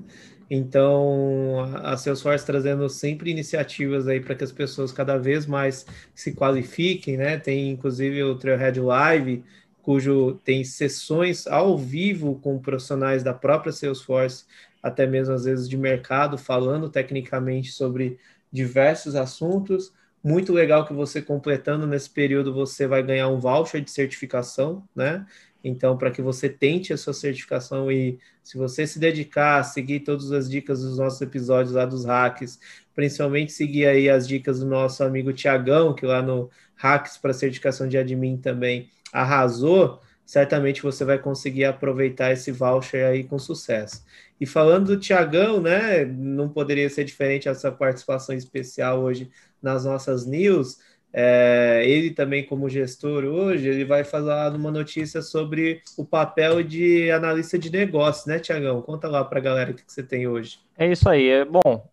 Então, 0.53 1.62
a 1.81 1.96
Salesforce 1.96 2.46
trazendo 2.46 2.89
sempre 2.89 3.31
iniciativas 3.31 4.05
aí 4.05 4.20
para 4.20 4.36
que 4.36 4.43
as 4.43 4.51
pessoas 4.51 4.91
cada 4.91 5.17
vez 5.17 5.46
mais 5.46 5.86
se 6.13 6.34
qualifiquem, 6.34 7.15
né? 7.15 7.38
Tem 7.39 7.70
inclusive 7.70 8.22
o 8.24 8.36
Trailhead 8.38 8.77
Live, 8.81 9.46
cujo 9.81 10.36
tem 10.43 10.63
sessões 10.65 11.48
ao 11.48 11.77
vivo 11.77 12.38
com 12.41 12.60
profissionais 12.60 13.24
da 13.24 13.34
própria 13.34 13.72
Salesforce, 13.72 14.43
até 14.84 15.08
mesmo 15.08 15.34
às 15.34 15.46
vezes 15.46 15.70
de 15.70 15.77
mercado, 15.77 16.38
falando 16.38 16.89
tecnicamente 16.89 17.72
sobre 17.72 18.20
diversos 18.51 19.15
assuntos. 19.15 19.93
Muito 20.22 20.51
legal 20.51 20.86
que 20.86 20.93
você 20.93 21.22
completando 21.22 21.88
nesse 21.88 22.10
período 22.10 22.53
você 22.53 22.86
vai 22.88 23.01
ganhar 23.01 23.29
um 23.29 23.39
voucher 23.39 23.81
de 23.81 23.89
certificação, 23.89 24.84
né? 24.93 25.25
Então, 25.63 25.97
para 25.97 26.11
que 26.11 26.21
você 26.21 26.49
tente 26.49 26.91
a 26.91 26.97
sua 26.97 27.13
certificação 27.13 27.91
e 27.91 28.17
se 28.43 28.57
você 28.57 28.87
se 28.87 28.99
dedicar 28.99 29.59
a 29.59 29.63
seguir 29.63 30.01
todas 30.01 30.31
as 30.31 30.49
dicas 30.49 30.81
dos 30.81 30.97
nossos 30.97 31.21
episódios 31.21 31.73
lá 31.73 31.85
dos 31.85 32.05
hacks, 32.05 32.59
principalmente 32.95 33.51
seguir 33.51 33.85
aí 33.85 34.09
as 34.09 34.27
dicas 34.27 34.59
do 34.59 34.65
nosso 34.65 35.03
amigo 35.03 35.31
Tiagão, 35.33 35.93
que 35.93 36.05
lá 36.05 36.21
no 36.21 36.49
Hacks 36.75 37.17
para 37.17 37.33
certificação 37.33 37.87
de 37.87 37.97
admin 37.97 38.37
também 38.37 38.89
arrasou, 39.13 40.01
certamente 40.25 40.81
você 40.81 41.05
vai 41.05 41.19
conseguir 41.19 41.65
aproveitar 41.65 42.31
esse 42.31 42.51
voucher 42.51 43.05
aí 43.05 43.23
com 43.23 43.37
sucesso. 43.37 44.03
E 44.39 44.45
falando 44.45 44.87
do 44.87 44.99
Tiagão, 44.99 45.61
né, 45.61 46.05
não 46.05 46.49
poderia 46.49 46.89
ser 46.89 47.03
diferente 47.03 47.47
essa 47.47 47.71
participação 47.71 48.35
especial 48.35 49.01
hoje 49.01 49.29
nas 49.61 49.85
nossas 49.85 50.25
news. 50.25 50.79
É, 51.13 51.83
ele 51.85 52.11
também, 52.11 52.45
como 52.45 52.69
gestor 52.69 53.25
hoje, 53.25 53.67
ele 53.67 53.83
vai 53.83 54.03
falar 54.03 54.53
uma 54.55 54.71
notícia 54.71 55.21
sobre 55.21 55.81
o 55.97 56.05
papel 56.05 56.63
de 56.63 57.11
analista 57.11 57.59
de 57.59 57.69
negócios, 57.69 58.25
né, 58.25 58.39
Tiagão? 58.39 58.81
Conta 58.81 59.07
lá 59.07 59.23
para 59.23 59.39
a 59.39 59.41
galera 59.41 59.71
o 59.71 59.73
que, 59.73 59.83
que 59.83 59.91
você 59.91 60.03
tem 60.03 60.27
hoje. 60.27 60.59
É 60.77 60.87
isso 60.87 61.09
aí. 61.09 61.27
É 61.29 61.45
bom. 61.45 61.85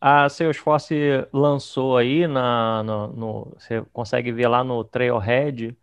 A 0.00 0.28
Salesforce 0.28 0.94
lançou 1.32 1.96
aí 1.96 2.26
na, 2.26 2.82
no, 2.84 3.08
no, 3.08 3.52
você 3.58 3.82
consegue 3.92 4.30
ver 4.30 4.48
lá 4.48 4.62
no 4.62 4.84
Trailhead 4.84 5.76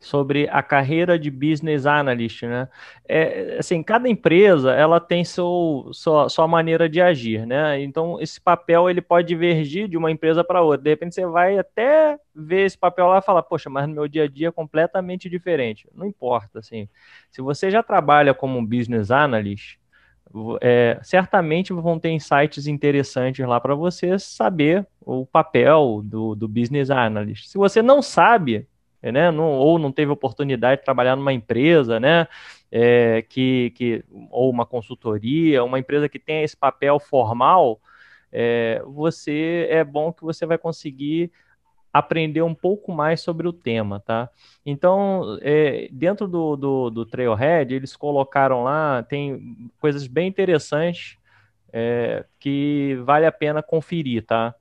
sobre 0.00 0.48
a 0.50 0.62
carreira 0.62 1.18
de 1.18 1.30
business 1.30 1.84
analyst, 1.84 2.42
né? 2.44 2.68
É, 3.06 3.58
assim, 3.58 3.82
cada 3.82 4.08
empresa 4.08 4.72
ela 4.72 4.98
tem 4.98 5.22
seu, 5.24 5.90
sua, 5.92 6.28
sua 6.30 6.48
maneira 6.48 6.88
de 6.88 7.02
agir, 7.02 7.46
né? 7.46 7.80
Então 7.82 8.18
esse 8.18 8.40
papel 8.40 8.88
ele 8.88 9.02
pode 9.02 9.28
divergir 9.28 9.86
de 9.88 9.98
uma 9.98 10.10
empresa 10.10 10.42
para 10.42 10.62
outra. 10.62 10.82
De 10.82 10.90
repente 10.90 11.14
você 11.14 11.26
vai 11.26 11.58
até 11.58 12.18
ver 12.34 12.64
esse 12.64 12.78
papel 12.78 13.08
lá 13.08 13.18
e 13.18 13.22
falar, 13.22 13.42
poxa, 13.42 13.68
mas 13.68 13.86
no 13.86 13.94
meu 13.94 14.08
dia 14.08 14.24
a 14.24 14.28
dia 14.28 14.48
é 14.48 14.52
completamente 14.52 15.28
diferente. 15.28 15.86
Não 15.94 16.06
importa, 16.06 16.60
assim. 16.60 16.88
Se 17.30 17.42
você 17.42 17.70
já 17.70 17.82
trabalha 17.82 18.32
como 18.32 18.58
um 18.58 18.64
business 18.64 19.10
analyst, 19.10 19.78
é, 20.62 20.98
certamente 21.02 21.72
vão 21.74 21.98
ter 21.98 22.10
insights 22.10 22.66
interessantes 22.66 23.46
lá 23.46 23.60
para 23.60 23.74
você 23.74 24.18
saber 24.18 24.86
o 25.00 25.26
papel 25.26 26.00
do, 26.04 26.34
do 26.34 26.48
business 26.48 26.90
analyst. 26.90 27.48
Se 27.48 27.58
você 27.58 27.82
não 27.82 28.00
sabe, 28.00 28.66
né? 29.02 29.30
Não, 29.30 29.52
ou 29.52 29.78
não 29.78 29.92
teve 29.92 30.10
oportunidade 30.10 30.80
de 30.80 30.84
trabalhar 30.84 31.16
numa 31.16 31.32
empresa, 31.32 31.98
né? 31.98 32.26
É, 32.70 33.22
que, 33.22 33.72
que, 33.76 34.04
ou 34.30 34.50
uma 34.50 34.64
consultoria, 34.64 35.64
uma 35.64 35.78
empresa 35.78 36.08
que 36.08 36.18
tenha 36.18 36.44
esse 36.44 36.56
papel 36.56 37.00
formal, 37.00 37.80
é, 38.32 38.80
você 38.86 39.66
é 39.70 39.82
bom 39.82 40.12
que 40.12 40.22
você 40.22 40.46
vai 40.46 40.56
conseguir 40.56 41.32
aprender 41.92 42.42
um 42.42 42.54
pouco 42.54 42.92
mais 42.92 43.20
sobre 43.20 43.48
o 43.48 43.52
tema, 43.52 44.00
tá? 44.00 44.30
Então, 44.64 45.38
é, 45.42 45.88
dentro 45.90 46.28
do, 46.28 46.56
do, 46.56 46.90
do, 46.90 47.06
Trailhead, 47.06 47.74
eles 47.74 47.96
colocaram 47.96 48.62
lá, 48.62 49.02
tem 49.02 49.70
coisas 49.80 50.06
bem 50.06 50.28
interessantes 50.28 51.16
é, 51.72 52.24
que 52.38 52.96
vale 53.04 53.26
a 53.26 53.32
pena 53.32 53.62
conferir, 53.62 54.24
tá? 54.24 54.54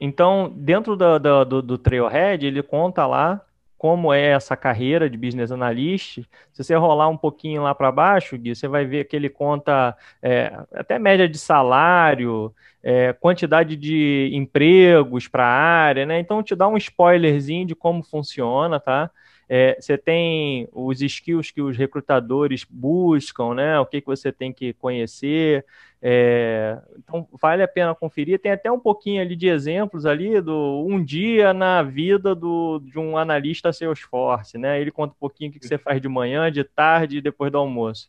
Então, 0.00 0.52
dentro 0.56 0.96
do, 0.96 1.44
do, 1.44 1.62
do 1.62 1.78
Trailhead, 1.78 2.44
ele 2.44 2.62
conta 2.62 3.06
lá 3.06 3.40
como 3.84 4.14
é 4.14 4.28
essa 4.30 4.56
carreira 4.56 5.10
de 5.10 5.18
business 5.18 5.52
analyst, 5.52 6.20
se 6.54 6.64
você 6.64 6.74
rolar 6.74 7.06
um 7.08 7.18
pouquinho 7.18 7.62
lá 7.62 7.74
para 7.74 7.92
baixo, 7.92 8.38
Gui, 8.38 8.54
você 8.56 8.66
vai 8.66 8.86
ver 8.86 9.04
que 9.04 9.14
ele 9.14 9.28
conta 9.28 9.94
é, 10.22 10.50
até 10.72 10.98
média 10.98 11.28
de 11.28 11.36
salário, 11.36 12.50
é, 12.82 13.12
quantidade 13.12 13.76
de 13.76 14.30
empregos 14.32 15.28
para 15.28 15.44
a 15.44 15.50
área, 15.50 16.06
né? 16.06 16.18
Então 16.18 16.42
te 16.42 16.56
dá 16.56 16.66
um 16.66 16.78
spoilerzinho 16.78 17.66
de 17.66 17.74
como 17.74 18.02
funciona, 18.02 18.80
tá? 18.80 19.10
É, 19.48 19.76
você 19.78 19.98
tem 19.98 20.68
os 20.72 21.00
skills 21.02 21.50
que 21.50 21.60
os 21.60 21.76
recrutadores 21.76 22.64
buscam, 22.68 23.54
né? 23.54 23.78
O 23.78 23.86
que, 23.86 24.00
que 24.00 24.06
você 24.06 24.32
tem 24.32 24.52
que 24.52 24.72
conhecer. 24.74 25.64
É, 26.00 26.78
então, 26.98 27.26
vale 27.40 27.62
a 27.62 27.68
pena 27.68 27.94
conferir. 27.94 28.38
Tem 28.38 28.52
até 28.52 28.70
um 28.70 28.78
pouquinho 28.78 29.22
ali 29.22 29.34
de 29.34 29.48
exemplos 29.48 30.06
ali 30.06 30.40
do 30.40 30.84
um 30.86 31.02
dia 31.02 31.54
na 31.54 31.82
vida 31.82 32.34
do, 32.34 32.78
de 32.80 32.98
um 32.98 33.16
analista 33.16 33.72
Salesforce, 33.72 34.58
né? 34.58 34.80
Ele 34.80 34.90
conta 34.90 35.14
um 35.14 35.18
pouquinho 35.18 35.50
o 35.50 35.52
que, 35.52 35.58
que 35.58 35.66
você 35.66 35.78
faz 35.78 36.00
de 36.00 36.08
manhã, 36.08 36.50
de 36.50 36.64
tarde 36.64 37.18
e 37.18 37.22
depois 37.22 37.50
do 37.50 37.58
almoço. 37.58 38.08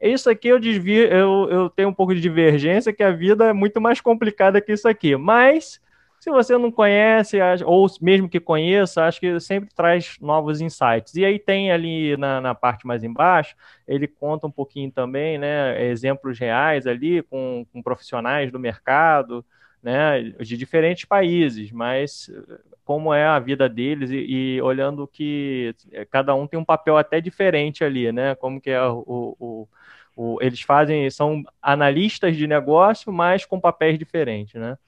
Isso 0.00 0.28
aqui 0.28 0.48
eu 0.48 0.58
desvio, 0.58 1.04
eu, 1.06 1.48
eu 1.50 1.70
tenho 1.70 1.88
um 1.88 1.94
pouco 1.94 2.14
de 2.14 2.20
divergência, 2.20 2.92
que 2.92 3.02
a 3.02 3.10
vida 3.10 3.46
é 3.46 3.52
muito 3.52 3.80
mais 3.80 4.00
complicada 4.00 4.60
que 4.60 4.72
isso 4.72 4.88
aqui. 4.88 5.16
Mas 5.16 5.80
se 6.24 6.30
você 6.30 6.56
não 6.56 6.72
conhece, 6.72 7.36
ou 7.66 7.86
mesmo 8.00 8.30
que 8.30 8.40
conheça, 8.40 9.04
acho 9.04 9.20
que 9.20 9.38
sempre 9.40 9.68
traz 9.74 10.16
novos 10.22 10.62
insights. 10.62 11.14
E 11.16 11.22
aí 11.22 11.38
tem 11.38 11.70
ali 11.70 12.16
na, 12.16 12.40
na 12.40 12.54
parte 12.54 12.86
mais 12.86 13.04
embaixo, 13.04 13.54
ele 13.86 14.08
conta 14.08 14.46
um 14.46 14.50
pouquinho 14.50 14.90
também, 14.90 15.36
né, 15.36 15.84
exemplos 15.84 16.38
reais 16.38 16.86
ali 16.86 17.22
com, 17.24 17.66
com 17.70 17.82
profissionais 17.82 18.50
do 18.50 18.58
mercado, 18.58 19.44
né, 19.82 20.22
de 20.40 20.56
diferentes 20.56 21.04
países, 21.04 21.70
mas 21.70 22.30
como 22.86 23.12
é 23.12 23.26
a 23.26 23.38
vida 23.38 23.68
deles 23.68 24.10
e, 24.10 24.56
e, 24.56 24.62
olhando 24.62 25.06
que 25.06 25.74
cada 26.10 26.34
um 26.34 26.46
tem 26.46 26.58
um 26.58 26.64
papel 26.64 26.96
até 26.96 27.20
diferente 27.20 27.84
ali, 27.84 28.10
né, 28.10 28.34
como 28.34 28.58
que 28.62 28.70
é 28.70 28.82
o, 28.82 29.36
o, 29.38 29.68
o 30.16 30.38
eles 30.40 30.62
fazem, 30.62 31.10
são 31.10 31.44
analistas 31.60 32.34
de 32.34 32.46
negócio, 32.46 33.12
mas 33.12 33.44
com 33.44 33.60
papéis 33.60 33.98
diferentes, 33.98 34.54
né. 34.54 34.78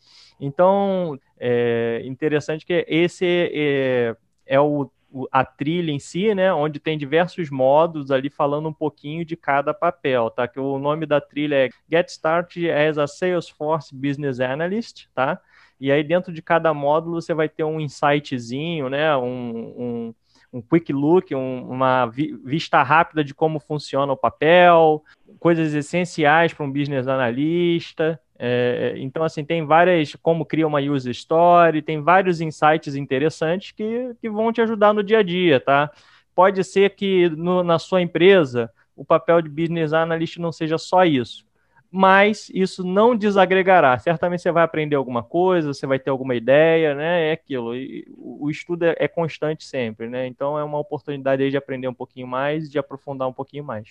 Então, 0.41 1.19
é 1.39 2.03
interessante 2.05 2.65
que 2.65 2.85
esse 2.89 3.25
é, 3.27 4.17
é 4.47 4.61
o, 4.61 4.91
a 5.31 5.45
trilha 5.45 5.91
em 5.91 5.99
si, 5.99 6.35
né, 6.35 6.53
onde 6.53 6.79
tem 6.79 6.99
diversos 6.99 7.51
modos 7.51 8.11
ali 8.11 8.29
falando 8.29 8.69
um 8.69 8.73
pouquinho 8.73 9.25
de 9.25 9.37
cada 9.37 9.73
papel, 9.73 10.31
tá? 10.31 10.47
Que 10.47 10.61
o 10.61 10.79
nome 10.79 11.07
da 11.07 11.21
trilha 11.21 11.67
é 11.67 11.69
Get 11.91 12.09
Started 12.09 12.71
as 12.71 12.99
a 12.99 13.07
Salesforce 13.07 13.95
Business 13.95 14.41
Analyst, 14.41 15.07
tá? 15.15 15.41
E 15.81 15.91
aí 15.91 16.03
dentro 16.03 16.33
de 16.33 16.43
cada 16.43 16.73
módulo 16.75 17.21
você 17.21 17.35
vai 17.35 17.49
ter 17.49 17.65
um 17.65 17.81
insightzinho, 17.81 18.89
né, 18.89 19.17
um, 19.17 19.75
um 19.77 20.15
um 20.53 20.63
quick 20.63 20.93
look, 20.93 21.35
um, 21.35 21.69
uma 21.69 22.07
vi 22.07 22.33
vista 22.45 22.83
rápida 22.83 23.23
de 23.23 23.35
como 23.35 23.61
funciona 23.61 24.13
o 24.13 24.17
papel, 24.17 25.05
coisas 25.39 25.75
essenciais 25.75 26.55
para 26.55 26.65
um 26.65 26.73
business 26.73 27.07
analista, 27.07 28.19
é, 28.39 28.95
então, 28.97 29.23
assim, 29.23 29.45
tem 29.45 29.65
várias, 29.65 30.15
como 30.17 30.45
cria 30.45 30.67
uma 30.67 30.81
user 30.81 31.11
story, 31.13 31.83
tem 31.83 32.01
vários 32.01 32.41
insights 32.41 32.95
interessantes 32.95 33.73
que, 33.73 34.15
que 34.21 34.29
vão 34.29 34.53
te 34.53 34.61
ajudar 34.61 34.93
no 34.93 35.03
dia 35.03 35.19
a 35.19 35.23
dia, 35.23 35.61
tá? 35.61 35.91
Pode 36.35 36.63
ser 36.65 36.95
que 36.95 37.31
no, 37.31 37.63
na 37.63 37.79
sua 37.79 38.03
empresa 38.03 38.71
o 38.95 39.05
papel 39.05 39.41
de 39.41 39.49
business 39.49 39.93
analyst 39.93 40.37
não 40.39 40.53
seja 40.53 40.77
só 40.77 41.05
isso, 41.05 41.47
mas 41.91 42.51
isso 42.53 42.85
não 42.85 43.17
desagregará. 43.17 43.99
Certamente 43.99 44.43
você 44.43 44.53
vai 44.53 44.65
aprender 44.65 44.97
alguma 44.97 45.23
coisa, 45.23 45.73
você 45.73 45.87
vai 45.87 45.99
ter 45.99 46.11
alguma 46.11 46.35
ideia, 46.35 46.95
né? 46.95 47.31
É 47.31 47.33
aquilo. 47.33 47.75
E 47.75 48.07
o 48.17 48.51
estudo 48.51 48.85
é, 48.85 48.97
é 48.99 49.09
constante 49.09 49.65
sempre, 49.65 50.09
né? 50.09 50.27
Então 50.27 50.59
é 50.59 50.65
uma 50.65 50.79
oportunidade 50.79 51.43
aí 51.43 51.51
de 51.51 51.57
aprender 51.57 51.89
um 51.89 51.95
pouquinho 51.95 52.27
mais, 52.27 52.71
de 52.71 52.79
aprofundar 52.79 53.29
um 53.29 53.33
pouquinho 53.33 53.65
mais. 53.65 53.89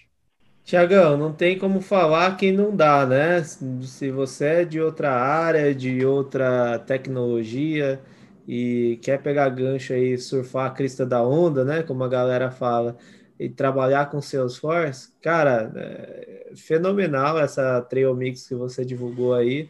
Tiagão, 0.66 1.16
não 1.16 1.32
tem 1.32 1.60
como 1.60 1.80
falar 1.80 2.36
quem 2.38 2.52
não 2.52 2.76
dá, 2.76 3.06
né? 3.06 3.44
Se 3.44 4.10
você 4.10 4.46
é 4.46 4.66
de 4.66 4.82
outra 4.82 5.12
área, 5.14 5.76
de 5.76 6.04
outra 6.04 6.80
tecnologia 6.80 8.02
e 8.48 8.98
quer 9.04 9.22
pegar 9.22 9.50
gancho 9.50 9.94
aí, 9.94 10.18
surfar 10.18 10.66
a 10.68 10.72
crista 10.72 11.06
da 11.06 11.22
onda, 11.24 11.64
né? 11.64 11.84
Como 11.84 12.04
a 12.04 12.08
galera 12.08 12.50
fala, 12.50 12.98
e 13.40 13.48
trabalhar 13.48 14.10
com 14.10 14.20
Salesforce, 14.22 15.12
cara, 15.22 15.72
é 15.76 16.52
fenomenal 16.56 17.38
essa 17.38 17.82
Trail 17.82 18.16
Mix 18.16 18.48
que 18.48 18.56
você 18.56 18.84
divulgou 18.84 19.36
aí, 19.36 19.70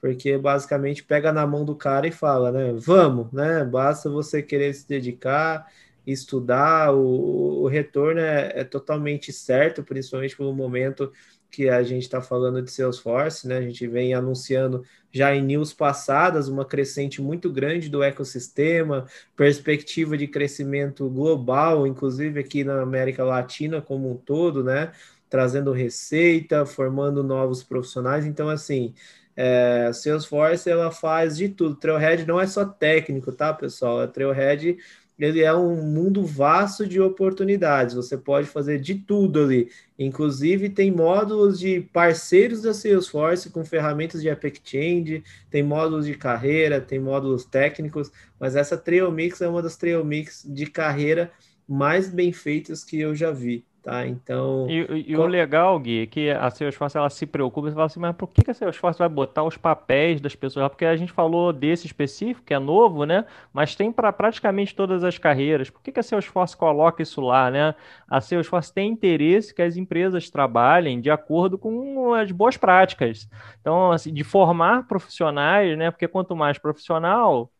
porque 0.00 0.36
basicamente 0.36 1.02
pega 1.04 1.32
na 1.32 1.46
mão 1.46 1.64
do 1.64 1.74
cara 1.74 2.06
e 2.06 2.12
fala, 2.12 2.52
né? 2.52 2.74
Vamos, 2.76 3.32
né? 3.32 3.64
Basta 3.64 4.10
você 4.10 4.42
querer 4.42 4.74
se 4.74 4.86
dedicar 4.86 5.66
estudar, 6.06 6.94
o, 6.94 7.62
o 7.62 7.68
retorno 7.68 8.20
é, 8.20 8.52
é, 8.56 8.64
totalmente 8.64 9.32
certo, 9.32 9.82
principalmente 9.82 10.36
pelo 10.36 10.54
momento 10.54 11.12
que 11.50 11.68
a 11.68 11.82
gente 11.84 12.02
está 12.02 12.20
falando 12.20 12.60
de 12.60 12.70
Salesforce, 12.70 13.46
né? 13.46 13.58
A 13.58 13.62
gente 13.62 13.86
vem 13.86 14.12
anunciando 14.12 14.82
já 15.12 15.34
em 15.34 15.42
news 15.42 15.72
passadas 15.72 16.48
uma 16.48 16.64
crescente 16.64 17.22
muito 17.22 17.50
grande 17.52 17.88
do 17.88 18.02
ecossistema, 18.02 19.06
perspectiva 19.36 20.18
de 20.18 20.26
crescimento 20.26 21.08
global, 21.08 21.86
inclusive 21.86 22.40
aqui 22.40 22.64
na 22.64 22.82
América 22.82 23.22
Latina 23.24 23.80
como 23.80 24.10
um 24.10 24.16
todo, 24.16 24.64
né? 24.64 24.90
trazendo 25.34 25.72
receita, 25.72 26.64
formando 26.64 27.20
novos 27.24 27.64
profissionais. 27.64 28.24
Então, 28.24 28.48
assim, 28.48 28.94
é, 29.36 29.90
Salesforce 29.92 30.70
ela 30.70 30.92
faz 30.92 31.36
de 31.36 31.48
tudo. 31.48 31.74
Trailhead 31.74 32.24
não 32.24 32.40
é 32.40 32.46
só 32.46 32.64
técnico, 32.64 33.32
tá, 33.32 33.52
pessoal? 33.52 34.00
A 34.00 34.06
Trailhead 34.06 34.78
ele 35.18 35.42
é 35.42 35.54
um 35.54 35.76
mundo 35.76 36.24
vasto 36.24 36.86
de 36.86 37.00
oportunidades. 37.00 37.94
Você 37.94 38.16
pode 38.16 38.48
fazer 38.48 38.80
de 38.80 38.94
tudo 38.96 39.42
ali. 39.42 39.70
Inclusive, 39.98 40.68
tem 40.68 40.90
módulos 40.90 41.58
de 41.58 41.80
parceiros 41.92 42.62
da 42.62 42.74
Salesforce 42.74 43.50
com 43.50 43.64
ferramentas 43.64 44.20
de 44.20 44.28
App 44.28 44.46
Exchange, 44.46 45.22
tem 45.50 45.62
módulos 45.62 46.06
de 46.06 46.14
carreira, 46.14 46.80
tem 46.80 46.98
módulos 46.98 47.44
técnicos, 47.44 48.10
mas 48.38 48.56
essa 48.56 48.76
Trail 48.76 49.10
Mix 49.12 49.40
é 49.40 49.48
uma 49.48 49.62
das 49.62 49.76
Trail 49.76 50.04
Mix 50.04 50.44
de 50.48 50.66
carreira 50.66 51.30
mais 51.66 52.08
bem 52.08 52.32
feitas 52.32 52.84
que 52.84 52.98
eu 53.00 53.14
já 53.14 53.30
vi. 53.30 53.64
Tá, 53.84 54.06
então. 54.08 54.66
E, 54.66 55.10
e 55.10 55.14
o 55.14 55.26
legal, 55.26 55.78
Gui, 55.78 56.04
é 56.04 56.06
que 56.06 56.30
a 56.30 56.48
Salesforce 56.48 56.96
ela 56.96 57.10
se 57.10 57.26
preocupa, 57.26 57.68
você 57.68 57.74
fala 57.74 57.84
assim, 57.84 58.00
mas 58.00 58.16
por 58.16 58.28
que 58.28 58.50
a 58.50 58.54
Salesforce 58.54 58.98
vai 58.98 59.10
botar 59.10 59.44
os 59.44 59.58
papéis 59.58 60.22
das 60.22 60.34
pessoas? 60.34 60.66
Porque 60.70 60.86
a 60.86 60.96
gente 60.96 61.12
falou 61.12 61.52
desse 61.52 61.86
específico, 61.86 62.46
que 62.46 62.54
é 62.54 62.58
novo, 62.58 63.04
né? 63.04 63.26
Mas 63.52 63.76
tem 63.76 63.92
para 63.92 64.10
praticamente 64.10 64.74
todas 64.74 65.04
as 65.04 65.18
carreiras. 65.18 65.68
Por 65.68 65.82
que 65.82 66.00
a 66.00 66.02
Salesforce 66.02 66.56
coloca 66.56 67.02
isso 67.02 67.20
lá, 67.20 67.50
né? 67.50 67.74
A 68.08 68.22
Salesforce 68.22 68.72
tem 68.72 68.90
interesse 68.90 69.54
que 69.54 69.60
as 69.60 69.76
empresas 69.76 70.30
trabalhem 70.30 70.98
de 70.98 71.10
acordo 71.10 71.58
com 71.58 72.14
as 72.14 72.32
boas 72.32 72.56
práticas. 72.56 73.28
Então, 73.60 73.92
assim, 73.92 74.14
de 74.14 74.24
formar 74.24 74.88
profissionais, 74.88 75.76
né? 75.76 75.90
Porque 75.90 76.08
quanto 76.08 76.34
mais 76.34 76.56
profissional, 76.56 77.50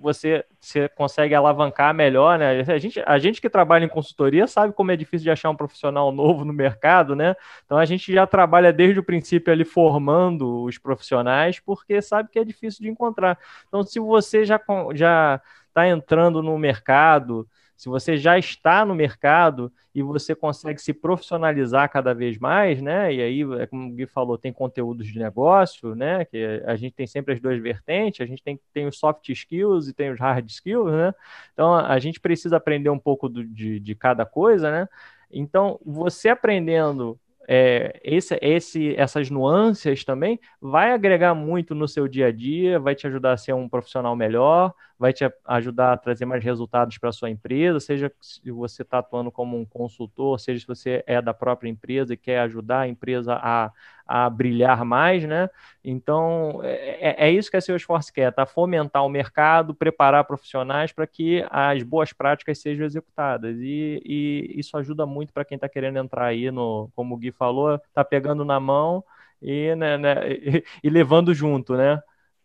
você, 0.00 0.44
você 0.60 0.88
consegue 0.88 1.34
alavancar 1.34 1.92
melhor, 1.94 2.38
né? 2.38 2.60
A 2.60 2.78
gente, 2.78 3.02
a 3.04 3.18
gente 3.18 3.40
que 3.40 3.50
trabalha 3.50 3.84
em 3.84 3.88
consultoria 3.88 4.46
sabe 4.46 4.72
como 4.72 4.90
é 4.90 4.96
difícil 4.96 5.24
de 5.24 5.30
achar 5.30 5.50
um 5.50 5.56
profissional 5.56 6.12
novo 6.12 6.44
no 6.44 6.52
mercado, 6.52 7.16
né? 7.16 7.34
Então 7.64 7.78
a 7.78 7.84
gente 7.84 8.12
já 8.12 8.26
trabalha 8.26 8.72
desde 8.72 9.00
o 9.00 9.04
princípio 9.04 9.52
ali 9.52 9.64
formando 9.64 10.62
os 10.64 10.78
profissionais, 10.78 11.60
porque 11.60 12.00
sabe 12.00 12.30
que 12.30 12.38
é 12.38 12.44
difícil 12.44 12.82
de 12.82 12.90
encontrar. 12.90 13.38
Então, 13.68 13.82
se 13.82 13.98
você 14.00 14.44
já 14.44 14.60
já 14.94 15.40
está 15.68 15.88
entrando 15.88 16.42
no 16.42 16.58
mercado, 16.58 17.48
se 17.78 17.88
você 17.88 18.16
já 18.16 18.36
está 18.36 18.84
no 18.84 18.92
mercado 18.92 19.72
e 19.94 20.02
você 20.02 20.34
consegue 20.34 20.82
se 20.82 20.92
profissionalizar 20.92 21.88
cada 21.88 22.12
vez 22.12 22.36
mais, 22.36 22.82
né? 22.82 23.14
E 23.14 23.22
aí, 23.22 23.42
é 23.60 23.68
como 23.68 23.88
o 23.88 23.94
Gui 23.94 24.04
falou, 24.04 24.36
tem 24.36 24.52
conteúdos 24.52 25.06
de 25.06 25.16
negócio, 25.16 25.94
né? 25.94 26.24
Que 26.24 26.60
a 26.66 26.74
gente 26.74 26.94
tem 26.94 27.06
sempre 27.06 27.34
as 27.34 27.40
duas 27.40 27.62
vertentes, 27.62 28.20
a 28.20 28.26
gente 28.26 28.42
tem, 28.42 28.58
tem 28.74 28.88
os 28.88 28.98
soft 28.98 29.28
skills 29.28 29.86
e 29.86 29.94
tem 29.94 30.10
os 30.10 30.18
hard 30.18 30.44
skills, 30.50 30.90
né? 30.90 31.14
Então 31.52 31.72
a 31.72 32.00
gente 32.00 32.18
precisa 32.18 32.56
aprender 32.56 32.90
um 32.90 32.98
pouco 32.98 33.28
do, 33.28 33.44
de, 33.44 33.78
de 33.78 33.94
cada 33.94 34.26
coisa, 34.26 34.72
né? 34.72 34.88
Então, 35.30 35.78
você 35.84 36.30
aprendendo 36.30 37.16
é, 37.50 37.98
esse, 38.04 38.38
esse, 38.42 38.94
essas 38.94 39.30
nuances 39.30 40.04
também 40.04 40.38
vai 40.60 40.92
agregar 40.92 41.34
muito 41.34 41.74
no 41.74 41.88
seu 41.88 42.06
dia 42.06 42.26
a 42.26 42.32
dia, 42.32 42.78
vai 42.78 42.94
te 42.94 43.06
ajudar 43.06 43.32
a 43.32 43.36
ser 43.38 43.54
um 43.54 43.66
profissional 43.66 44.14
melhor, 44.14 44.74
vai 44.98 45.14
te 45.14 45.24
ajudar 45.46 45.94
a 45.94 45.96
trazer 45.96 46.26
mais 46.26 46.44
resultados 46.44 46.98
para 46.98 47.08
a 47.08 47.12
sua 47.12 47.30
empresa, 47.30 47.80
seja 47.80 48.12
se 48.20 48.50
você 48.50 48.82
está 48.82 48.98
atuando 48.98 49.32
como 49.32 49.58
um 49.58 49.64
consultor, 49.64 50.38
seja 50.38 50.60
se 50.60 50.66
você 50.66 51.02
é 51.06 51.22
da 51.22 51.32
própria 51.32 51.70
empresa 51.70 52.12
e 52.12 52.18
quer 52.18 52.40
ajudar 52.40 52.80
a 52.80 52.88
empresa 52.88 53.34
a, 53.34 53.72
a 54.08 54.30
brilhar 54.30 54.84
mais, 54.86 55.24
né? 55.24 55.50
Então, 55.84 56.60
é, 56.64 57.26
é, 57.26 57.28
é 57.28 57.30
isso 57.30 57.50
que 57.50 57.58
a 57.58 57.60
Salesforce 57.60 58.10
quer, 58.10 58.32
tá? 58.32 58.46
Fomentar 58.46 59.04
o 59.04 59.08
mercado, 59.08 59.74
preparar 59.74 60.24
profissionais 60.24 60.90
para 60.92 61.06
que 61.06 61.44
as 61.50 61.82
boas 61.82 62.12
práticas 62.12 62.58
sejam 62.58 62.86
executadas. 62.86 63.56
E, 63.60 64.02
e 64.04 64.54
isso 64.58 64.78
ajuda 64.78 65.04
muito 65.04 65.32
para 65.32 65.44
quem 65.44 65.56
está 65.56 65.68
querendo 65.68 65.98
entrar 65.98 66.24
aí 66.24 66.50
no, 66.50 66.90
como 66.96 67.14
o 67.14 67.18
Gui 67.18 67.30
falou, 67.30 67.78
tá 67.92 68.02
pegando 68.02 68.46
na 68.46 68.58
mão 68.58 69.04
e, 69.42 69.74
né, 69.74 69.98
né, 69.98 70.32
e, 70.32 70.64
e 70.82 70.88
levando 70.88 71.34
junto, 71.34 71.76
né? 71.76 72.02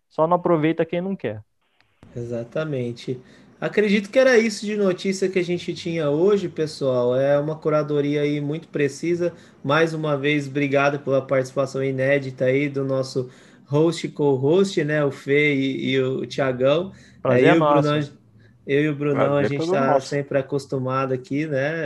Só 0.10 0.28
não 0.28 0.36
aproveita 0.36 0.86
quem 0.86 0.99
não 0.99 1.15
quer. 1.15 1.41
Exatamente. 2.15 3.19
Acredito 3.63 4.10
que 4.10 4.19
era 4.19 4.38
isso 4.38 4.65
de 4.65 4.76
notícia 4.76 5.30
que 5.30 5.39
a 5.39 5.43
gente 5.43 5.73
tinha 5.73 6.10
hoje, 6.10 6.49
pessoal. 6.49 7.15
É 7.15 7.39
uma 7.39 7.56
curadoria 7.56 8.21
aí 8.21 8.41
muito 8.41 8.67
precisa. 8.67 9.32
Mais 9.63 9.93
uma 9.93 10.17
vez, 10.17 10.49
obrigado 10.49 10.99
pela 10.99 11.21
participação 11.21 11.82
inédita 11.82 12.43
aí 12.43 12.67
do 12.67 12.84
nosso 12.84 13.30
host 13.65 14.10
co-host, 14.10 14.84
né? 14.84 15.06
O 15.06 15.12
Fê 15.12 15.54
e, 15.56 15.91
e 15.91 16.02
o 16.02 16.26
Tiagão. 16.26 16.91
Prazer 17.21 17.45
é, 17.45 17.54
o 17.54 17.60
Brunão, 17.60 17.99
eu 18.67 18.84
e 18.84 18.89
o 18.89 18.95
Brunão, 18.95 19.28
Prazer 19.28 19.45
a 19.45 19.47
gente 19.47 19.63
está 19.63 19.99
sempre 20.02 20.38
acostumado 20.39 21.13
aqui, 21.13 21.45
né? 21.47 21.86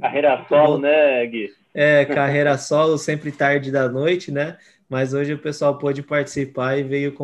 Carreira 0.00 0.44
solo, 0.48 0.78
né, 0.78 1.24
Gui? 1.28 1.48
É, 1.72 2.04
carreira 2.06 2.58
solo, 2.58 2.98
sempre 2.98 3.30
tarde 3.30 3.70
da 3.70 3.88
noite, 3.88 4.32
né? 4.32 4.56
Mas 4.88 5.14
hoje 5.14 5.32
o 5.32 5.38
pessoal 5.38 5.78
pôde 5.78 6.02
participar 6.02 6.78
e 6.78 6.82
veio 6.82 7.14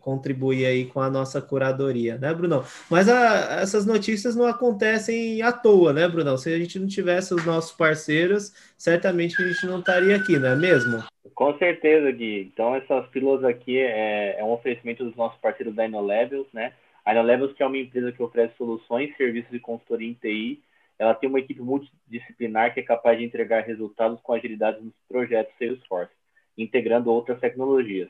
contribuir 0.00 0.66
aí 0.66 0.86
com 0.86 1.00
a 1.00 1.10
nossa 1.10 1.40
curadoria, 1.40 2.18
né, 2.18 2.32
Brunão? 2.34 2.64
Mas 2.90 3.08
a, 3.08 3.60
essas 3.60 3.86
notícias 3.86 4.34
não 4.34 4.46
acontecem 4.46 5.40
à 5.42 5.52
toa, 5.52 5.92
né, 5.92 6.08
Brunão? 6.08 6.36
Se 6.36 6.52
a 6.52 6.58
gente 6.58 6.78
não 6.78 6.86
tivesse 6.86 7.34
os 7.34 7.44
nossos 7.44 7.72
parceiros, 7.72 8.52
certamente 8.76 9.40
a 9.42 9.46
gente 9.46 9.66
não 9.66 9.78
estaria 9.78 10.16
aqui, 10.16 10.38
não 10.38 10.48
é 10.48 10.56
mesmo? 10.56 11.02
Com 11.34 11.56
certeza, 11.58 12.10
Gui. 12.10 12.50
Então, 12.52 12.74
essas 12.74 13.06
pílulas 13.08 13.44
aqui 13.44 13.78
é, 13.78 14.38
é 14.38 14.44
um 14.44 14.52
oferecimento 14.52 15.04
dos 15.04 15.16
nossos 15.16 15.40
parceiros 15.40 15.74
da 15.74 15.86
InnoLevels, 15.86 16.46
né? 16.52 16.72
A 17.04 17.12
InnoLevels, 17.12 17.52
que 17.54 17.62
é 17.62 17.66
uma 17.66 17.78
empresa 17.78 18.12
que 18.12 18.22
oferece 18.22 18.54
soluções, 18.56 19.16
serviços 19.16 19.50
de 19.50 19.58
consultoria 19.58 20.08
em 20.08 20.14
TI, 20.14 20.62
ela 20.98 21.14
tem 21.14 21.28
uma 21.28 21.40
equipe 21.40 21.60
multidisciplinar 21.60 22.72
que 22.72 22.80
é 22.80 22.82
capaz 22.82 23.18
de 23.18 23.24
entregar 23.24 23.64
resultados 23.64 24.20
com 24.22 24.32
agilidade 24.32 24.80
nos 24.80 24.94
projetos 25.08 25.52
Salesforce 25.58 26.12
integrando 26.56 27.10
outras 27.10 27.40
tecnologias. 27.40 28.08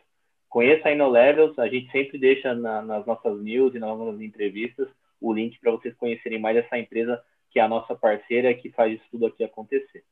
Conheça 0.49 0.89
a 0.89 0.93
InnoLevels, 0.93 1.59
a 1.59 1.67
gente 1.67 1.91
sempre 1.91 2.19
deixa 2.19 2.55
na, 2.55 2.81
nas 2.81 3.05
nossas 3.07 3.43
news 3.43 3.75
e 3.75 3.79
nas 3.79 3.99
nossas 3.99 4.21
entrevistas 4.21 4.89
o 5.21 5.33
link 5.33 5.59
para 5.59 5.73
vocês 5.73 5.95
conhecerem 5.97 6.39
mais 6.39 6.57
essa 6.57 6.79
empresa 6.79 7.21
que 7.51 7.59
é 7.59 7.63
a 7.63 7.69
nossa 7.69 7.95
parceira 7.95 8.53
que 8.53 8.71
faz 8.71 8.95
isso 8.95 9.05
tudo 9.11 9.27
aqui 9.27 9.45
acontecer. 9.45 10.05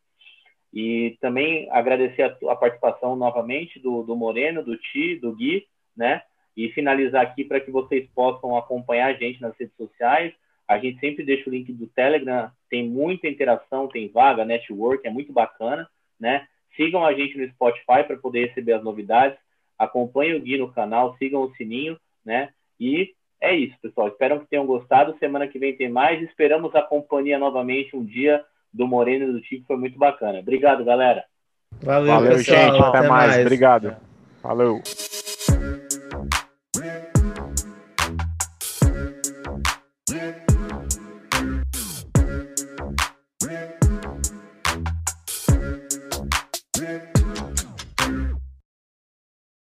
E 0.72 1.18
também 1.20 1.68
agradecer 1.70 2.22
a, 2.22 2.52
a 2.52 2.56
participação 2.56 3.14
novamente 3.14 3.78
do, 3.78 4.02
do 4.04 4.16
Moreno, 4.16 4.64
do 4.64 4.76
Ti, 4.78 5.16
do 5.16 5.34
Gui, 5.34 5.66
né? 5.94 6.22
E 6.56 6.70
finalizar 6.70 7.22
aqui 7.22 7.44
para 7.44 7.60
que 7.60 7.70
vocês 7.70 8.08
possam 8.14 8.56
acompanhar 8.56 9.08
a 9.08 9.12
gente 9.12 9.40
nas 9.40 9.56
redes 9.58 9.76
sociais. 9.76 10.32
A 10.66 10.78
gente 10.78 11.00
sempre 11.00 11.24
deixa 11.24 11.50
o 11.50 11.52
link 11.52 11.70
do 11.72 11.86
Telegram, 11.88 12.50
tem 12.70 12.88
muita 12.88 13.28
interação, 13.28 13.88
tem 13.88 14.08
vaga, 14.08 14.44
network, 14.44 15.06
é 15.06 15.10
muito 15.10 15.32
bacana, 15.32 15.86
né? 16.18 16.46
Sigam 16.76 17.04
a 17.04 17.12
gente 17.12 17.36
no 17.38 17.48
Spotify 17.50 18.04
para 18.06 18.16
poder 18.16 18.48
receber 18.48 18.72
as 18.74 18.82
novidades. 18.84 19.38
Acompanhem 19.78 20.36
o 20.36 20.40
Gui 20.40 20.58
no 20.58 20.72
canal, 20.72 21.16
sigam 21.18 21.42
o 21.42 21.54
sininho, 21.56 21.98
né? 22.24 22.50
E 22.78 23.12
é 23.40 23.54
isso, 23.54 23.74
pessoal. 23.82 24.08
Espero 24.08 24.40
que 24.40 24.46
tenham 24.46 24.66
gostado. 24.66 25.16
Semana 25.18 25.48
que 25.48 25.58
vem 25.58 25.76
tem 25.76 25.88
mais. 25.88 26.22
Esperamos 26.22 26.74
a 26.74 26.82
companhia 26.82 27.38
novamente 27.38 27.96
um 27.96 28.04
dia 28.04 28.44
do 28.72 28.86
Moreno 28.86 29.28
e 29.28 29.32
do 29.32 29.44
Chico. 29.44 29.66
Foi 29.66 29.76
muito 29.76 29.98
bacana. 29.98 30.38
Obrigado, 30.38 30.84
galera. 30.84 31.24
Valeu, 31.82 32.12
Valeu 32.14 32.32
pessoal. 32.36 32.58
gente. 32.58 32.78
Até, 32.80 32.98
Até 32.98 33.08
mais. 33.08 33.30
mais. 33.30 33.40
Obrigado. 33.40 33.96
Valeu. 34.42 34.80